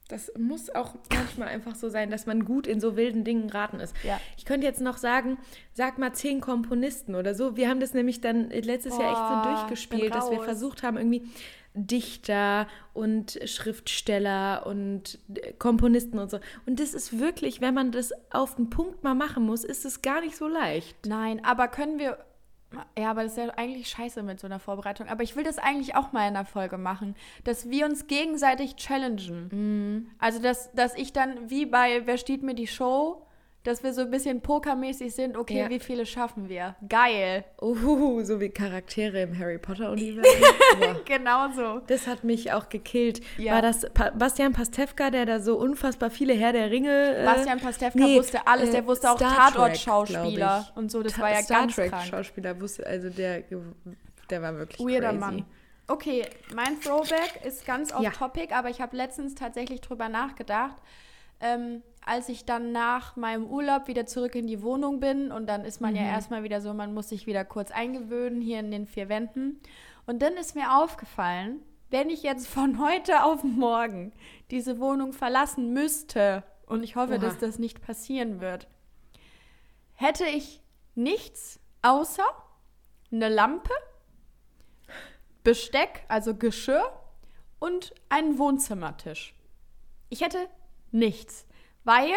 [0.08, 3.80] das muss auch manchmal einfach so sein, dass man gut in so wilden Dingen raten
[3.80, 3.92] ist.
[4.04, 4.20] Ja.
[4.36, 5.36] Ich könnte jetzt noch sagen,
[5.72, 7.56] sag mal zehn Komponisten oder so.
[7.56, 10.96] Wir haben das nämlich dann letztes Jahr echt so ich durchgespielt, dass wir versucht haben,
[10.96, 11.28] irgendwie
[11.76, 15.18] Dichter und Schriftsteller und
[15.58, 16.40] Komponisten und so.
[16.66, 20.02] Und das ist wirklich, wenn man das auf den Punkt mal machen muss, ist es
[20.02, 21.06] gar nicht so leicht.
[21.06, 22.18] Nein, aber können wir.
[22.98, 25.08] Ja, aber das ist ja eigentlich scheiße mit so einer Vorbereitung.
[25.08, 27.14] Aber ich will das eigentlich auch mal in einer Folge machen,
[27.44, 30.10] dass wir uns gegenseitig challengen.
[30.18, 33.25] Also, dass, dass ich dann, wie bei Wer steht mir die Show,
[33.66, 35.36] dass wir so ein bisschen pokermäßig sind.
[35.36, 35.68] Okay, Ja.
[35.70, 36.76] wie viele schaffen wir?
[36.88, 37.44] Geil.
[37.60, 40.32] Oh, so wie Charaktere im Harry Potter-Universum.
[41.04, 41.80] Genau so.
[41.86, 43.20] Das hat mich auch gekillt.
[43.38, 43.54] Ja.
[43.54, 47.16] War das pa Bastian Pastewka, der da so unfassbar viele Herr der Ringe.
[47.16, 48.68] Äh, Bastian Pastewka nee, wusste alles.
[48.68, 51.02] äh, Der wusste auch Tatort-Schauspieler und so.
[51.02, 52.04] Das Ta- war ja Star ganz Trek krank.
[52.06, 53.44] Schauspieler wusste, also der,
[54.30, 55.18] der war wirklich Weirder crazy.
[55.20, 55.44] Mann.
[55.88, 57.98] Okay, mein Throwback ist ganz Ja.
[57.98, 60.76] off-topic, aber ich habe letztens tatsächlich drüber nachgedacht.
[61.40, 65.64] Ähm, als ich dann nach meinem Urlaub wieder zurück in die Wohnung bin und dann
[65.64, 65.96] ist man Mhm.
[65.96, 69.60] ja erstmal wieder so, man muss sich wieder kurz eingewöhnen hier in den vier Wänden.
[70.06, 74.12] Und dann ist mir aufgefallen, wenn ich jetzt von heute auf morgen
[74.50, 77.18] diese Wohnung verlassen müsste, und ich hoffe, Oha.
[77.18, 78.66] dass das nicht passieren wird,
[79.94, 80.62] hätte ich
[80.94, 82.24] nichts außer
[83.12, 83.70] eine Lampe,
[85.44, 86.90] Besteck, also Geschirr
[87.60, 89.34] und einen Wohnzimmertisch.
[90.08, 90.48] Ich hätte
[90.90, 91.45] nichts,
[91.86, 92.12] weil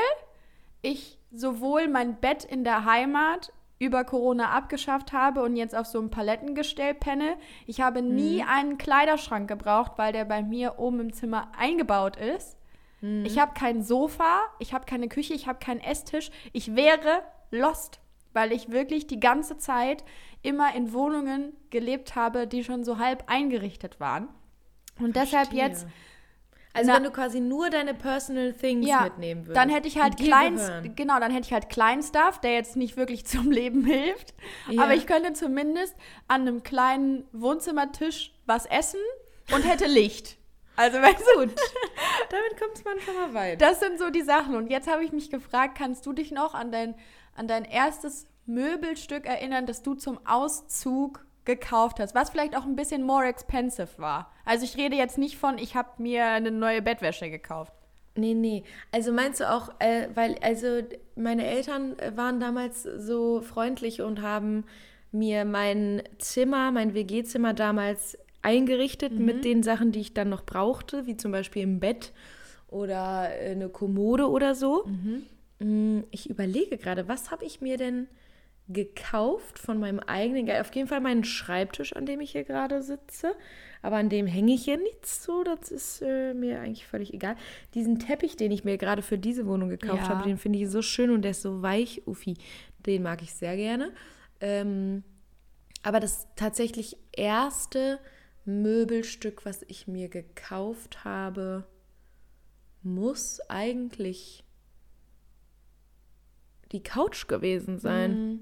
[0.81, 5.99] ich sowohl mein Bett in der Heimat über Corona abgeschafft habe und jetzt auf so
[5.99, 7.37] einem Palettengestell penne.
[7.65, 12.57] Ich habe nie einen Kleiderschrank gebraucht, weil der bei mir oben im Zimmer eingebaut ist.
[13.23, 16.31] Ich habe kein Sofa, ich habe keine Küche, ich habe keinen Esstisch.
[16.51, 18.01] Ich wäre lost,
[18.33, 20.03] weil ich wirklich die ganze Zeit
[20.41, 24.27] immer in Wohnungen gelebt habe, die schon so halb eingerichtet waren.
[24.99, 25.59] Und deshalb Verstehe.
[25.59, 25.87] jetzt
[26.73, 29.57] Also Na- wenn du quasi nur deine Personal Things ja, mitnehmen würdest.
[29.57, 30.59] dann hätte ich halt klein,
[30.95, 34.33] genau, dann hätte ich halt Kleinstuff, der jetzt nicht wirklich zum Leben hilft,
[34.69, 34.83] Ja.
[34.83, 35.95] aber ich könnte zumindest
[36.27, 38.99] an einem kleinen Wohnzimmertisch was essen
[39.53, 40.37] und hätte Licht.
[40.75, 43.61] Also weißt du, Damit kommt man schon mal weit.
[43.61, 44.55] das sind so die Sachen.
[44.55, 46.95] Und jetzt habe ich mich gefragt, kannst du dich noch an dein,
[47.35, 52.75] an dein erstes Möbelstück erinnern, das du zum Auszug gekauft hast, was vielleicht auch ein
[52.75, 54.31] bisschen more expensive war?
[54.45, 57.73] Also ich rede jetzt nicht von, ich habe mir eine neue Bettwäsche gekauft.
[58.15, 58.63] Nee, nee.
[58.91, 60.81] Also meinst du auch, äh, weil, also
[61.15, 64.65] meine Eltern äh, waren damals so freundlich und haben
[65.11, 71.07] mir mein Zimmer, mein WG-Zimmer damals eingerichtet mit den Sachen, die ich dann noch brauchte,
[71.07, 72.13] wie zum Beispiel ein Bett
[72.67, 74.85] oder äh, eine Kommode oder so.
[75.59, 78.07] Mm, Ich überlege gerade, was habe ich mir denn
[78.69, 80.61] gekauft von meinem eigenen Geld?
[80.61, 83.35] Auf jeden Fall meinen Schreibtisch, an dem ich hier gerade sitze.
[83.81, 85.43] Aber an dem hänge ich hier nichts so.
[85.43, 87.35] Das ist äh, mir eigentlich völlig egal.
[87.73, 90.09] Diesen Teppich, den ich mir gerade für diese Wohnung gekauft Ja.
[90.09, 92.35] habe, den finde ich so schön und der ist so weich, uffi.
[92.85, 93.91] Den mag ich sehr gerne.
[94.39, 95.03] Ähm,
[95.83, 97.99] aber das tatsächlich erste
[98.45, 101.65] Möbelstück, was ich mir gekauft habe,
[102.83, 104.43] muss eigentlich
[106.71, 108.39] die Couch gewesen sein.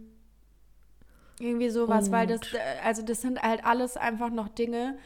[1.39, 4.97] Irgendwie sowas, weil das, Und- äh, also das sind halt alles einfach noch Dinge,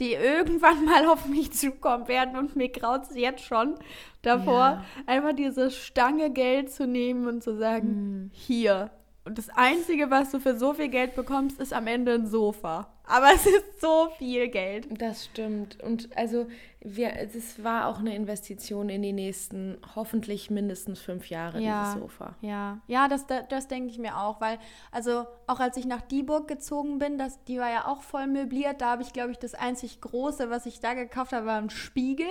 [0.00, 3.74] die irgendwann mal auf mich zukommen werden und mir graut es jetzt schon
[4.22, 4.84] davor, Ja.
[5.06, 8.90] einfach diese Stange Geld zu nehmen und zu sagen, hier.
[9.28, 12.88] Und das Einzige, was du für so viel Geld bekommst, ist am Ende ein Sofa.
[13.04, 14.88] Aber es ist so viel Geld.
[14.98, 15.82] Das stimmt.
[15.82, 16.46] Und also,
[16.80, 22.36] wir, es war auch eine Investition in die nächsten, hoffentlich mindestens fünf Jahre, dieses Sofa.
[22.40, 24.58] Ja, ja, das, das, das denke ich mir auch, weil,
[24.92, 28.80] also auch als ich nach Dieburg gezogen bin, das, die war ja auch voll möbliert,
[28.80, 31.70] da habe ich, glaube ich, das einzig Große, was ich da gekauft habe, war ein
[31.70, 32.26] Spiegel.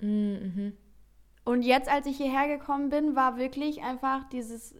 [0.00, 0.76] Mhm.
[1.44, 4.74] Und jetzt, als ich hierher gekommen bin, war wirklich einfach dieses,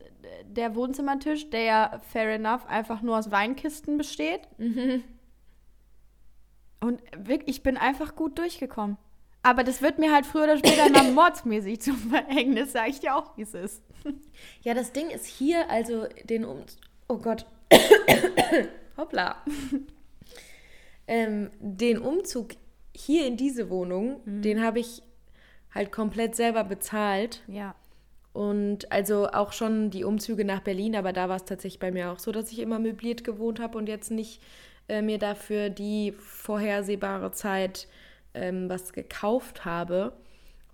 [0.47, 4.43] der Wohnzimmertisch, der ja, fair enough, einfach nur aus Weinkisten besteht.
[4.59, 5.03] Mhm.
[6.81, 8.97] Und wirklich, ich bin einfach gut durchgekommen.
[9.43, 13.17] Aber das wird mir halt früher oder später dann mordsmäßig zum Verhängnis, sage ich dir
[13.17, 13.83] auch, wie es ist.
[14.63, 16.63] Ja, das Ding ist hier, also den um.
[17.09, 17.47] Oh Gott.
[18.97, 19.37] Hoppla.
[21.07, 22.51] ähm, den Umzug
[22.95, 25.03] hier in diese Wohnung, den habe ich
[25.75, 27.43] halt komplett selber bezahlt.
[27.47, 27.75] Ja.
[28.33, 32.11] Und also auch schon die Umzüge nach Berlin, aber da war es tatsächlich bei mir
[32.11, 34.41] auch so, dass ich immer möbliert gewohnt habe und jetzt nicht
[34.89, 37.89] äh, mir dafür die vorhersehbare Zeit
[38.35, 40.15] ähm, was gekauft habe.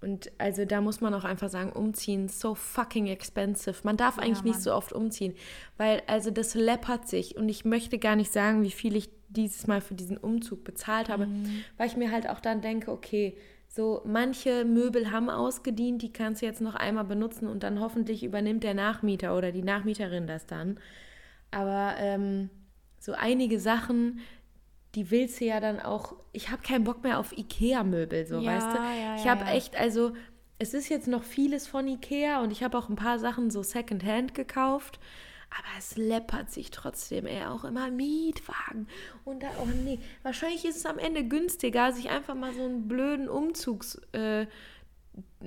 [0.01, 3.78] Und also da muss man auch einfach sagen, umziehen, so fucking expensive.
[3.82, 5.34] Man darf eigentlich nicht so oft umziehen,
[5.76, 7.36] weil also das läppert sich.
[7.36, 11.09] Und ich möchte gar nicht sagen, wie viel ich dieses Mal für diesen Umzug bezahlt
[11.09, 11.26] habe,
[11.76, 13.36] weil ich mir halt auch dann denke, okay,
[13.69, 18.25] so manche Möbel haben ausgedient, die kannst du jetzt noch einmal benutzen und dann hoffentlich
[18.25, 20.81] übernimmt der Nachmieter oder die Nachmieterin das dann.
[21.51, 22.51] Aber ähm,
[22.99, 24.21] so einige Sachen,
[24.95, 26.16] die willst du ja dann auch.
[26.33, 28.79] Ich habe keinen Bock mehr auf Ikea-Möbel, so Ja, weißt du.
[28.79, 29.53] ja, ich habe ja.
[29.53, 30.12] echt, also
[30.59, 33.62] es ist jetzt noch vieles von Ikea und ich habe auch ein paar Sachen so
[33.62, 34.99] Secondhand gekauft.
[35.51, 38.86] Aber es läppert sich trotzdem eher auch immer Mietwagen.
[39.24, 42.86] Und da, oh nee, wahrscheinlich ist es am Ende günstiger, sich einfach mal so einen
[42.86, 44.46] blöden Umzugs, äh,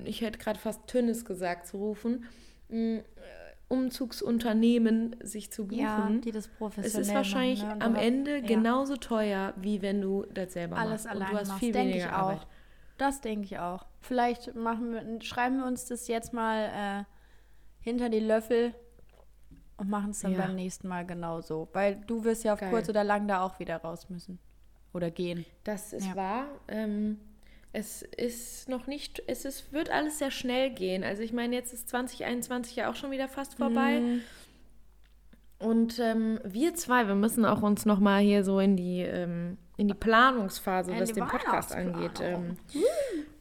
[0.04, 2.26] ich hätte gerade fast Tünnes gesagt, zu rufen.
[2.70, 3.00] Mm,
[3.72, 5.80] Umzugsunternehmen sich zu buchen.
[5.80, 7.86] Ja, die das professionell es ist wahrscheinlich machen, ne?
[7.86, 8.46] Am Ende ja.
[8.46, 11.08] genauso teuer, wie wenn du das selber Alles machst.
[11.08, 12.40] allein und du hast machst, viel denke weniger ich Arbeit.
[12.40, 12.48] auch.
[12.98, 13.86] Das denke ich auch.
[14.02, 17.04] Vielleicht machen wir, schreiben wir uns das jetzt mal äh,
[17.80, 18.76] hinter die Löffel
[19.82, 20.40] und machen es dann Ja.
[20.46, 21.68] beim nächsten Mal genauso.
[21.74, 22.70] Weil du wirst ja auf Geil.
[22.70, 24.40] kurz oder lang da auch wieder raus müssen.
[24.94, 25.46] Oder gehen.
[25.64, 26.16] Das ist Ja.
[26.16, 26.46] wahr.
[26.68, 27.18] Ähm,
[27.74, 31.04] es ist noch nicht, es ist, wird alles sehr schnell gehen.
[31.04, 34.00] Also ich meine, jetzt ist 2021 ja auch schon wieder fast vorbei.
[34.02, 34.22] Mhm.
[35.60, 39.58] Und ähm, wir zwei, wir müssen auch uns noch mal hier so in die, ähm,
[39.78, 42.58] in die Planungsphase, In was die den Podcast angeht, ähm,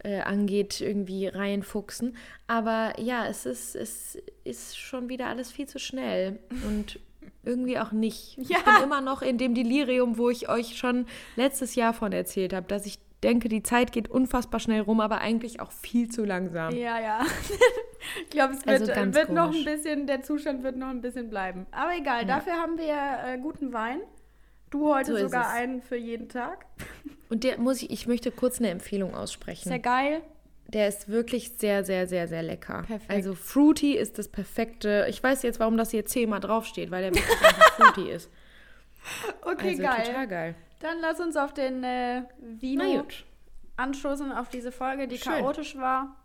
[0.05, 2.16] äh, angeht, irgendwie reinfuchsen.
[2.46, 6.98] Aber ja, es ist, es ist schon wieder alles viel zu schnell und
[7.42, 8.36] irgendwie auch nicht.
[8.38, 8.59] Ja.
[8.59, 12.53] Ich bin immer noch in dem Delirium, wo ich euch schon letztes Jahr von erzählt
[12.53, 16.24] habe, dass ich denke, die Zeit geht unfassbar schnell rum, aber eigentlich auch viel zu
[16.24, 16.74] langsam.
[16.74, 17.20] Ja, ja.
[18.24, 21.03] ich glaube, es Also wird, ganz wird noch ein bisschen, der Zustand wird noch ein
[21.03, 21.66] bisschen bleiben.
[21.70, 22.36] Aber egal, Ja.
[22.36, 22.94] dafür haben wir
[23.34, 24.01] äh, guten Wein.
[24.71, 26.66] Du heute So sogar einen für jeden Tag.
[27.29, 29.68] Und der muss ich, ich möchte kurz eine Empfehlung aussprechen.
[29.68, 30.23] Sehr geil.
[30.68, 32.85] Der ist wirklich sehr, sehr, sehr, sehr lecker.
[32.87, 33.11] Perfekt.
[33.11, 35.07] Also Fruity ist das perfekte.
[35.09, 38.31] Ich weiß jetzt, warum das hier zehnmal draufsteht, weil der wirklich einfach Fruity ist.
[39.43, 40.05] Okay, Also geil.
[40.07, 40.55] total geil.
[40.79, 43.05] Dann lass uns auf den äh, Vino
[43.77, 45.33] anstoßen, auf diese Folge, die Schön.
[45.33, 46.16] chaotisch war.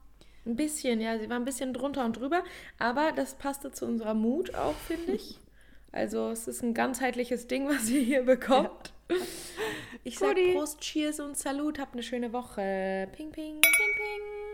[0.45, 2.43] Ein bisschen, ja, sie war ein bisschen drunter und drüber,
[2.77, 5.39] aber das passte zu unserer Mut auch, finde ich.
[5.95, 8.93] Also es ist ein ganzheitliches Ding, was ihr hier bekommt.
[10.03, 10.53] Ich sag Guti.
[10.53, 13.07] Prost, Cheers und Salut, habt eine schöne Woche.
[13.13, 13.61] Ping, ping.
[13.61, 14.44] Ping, ping.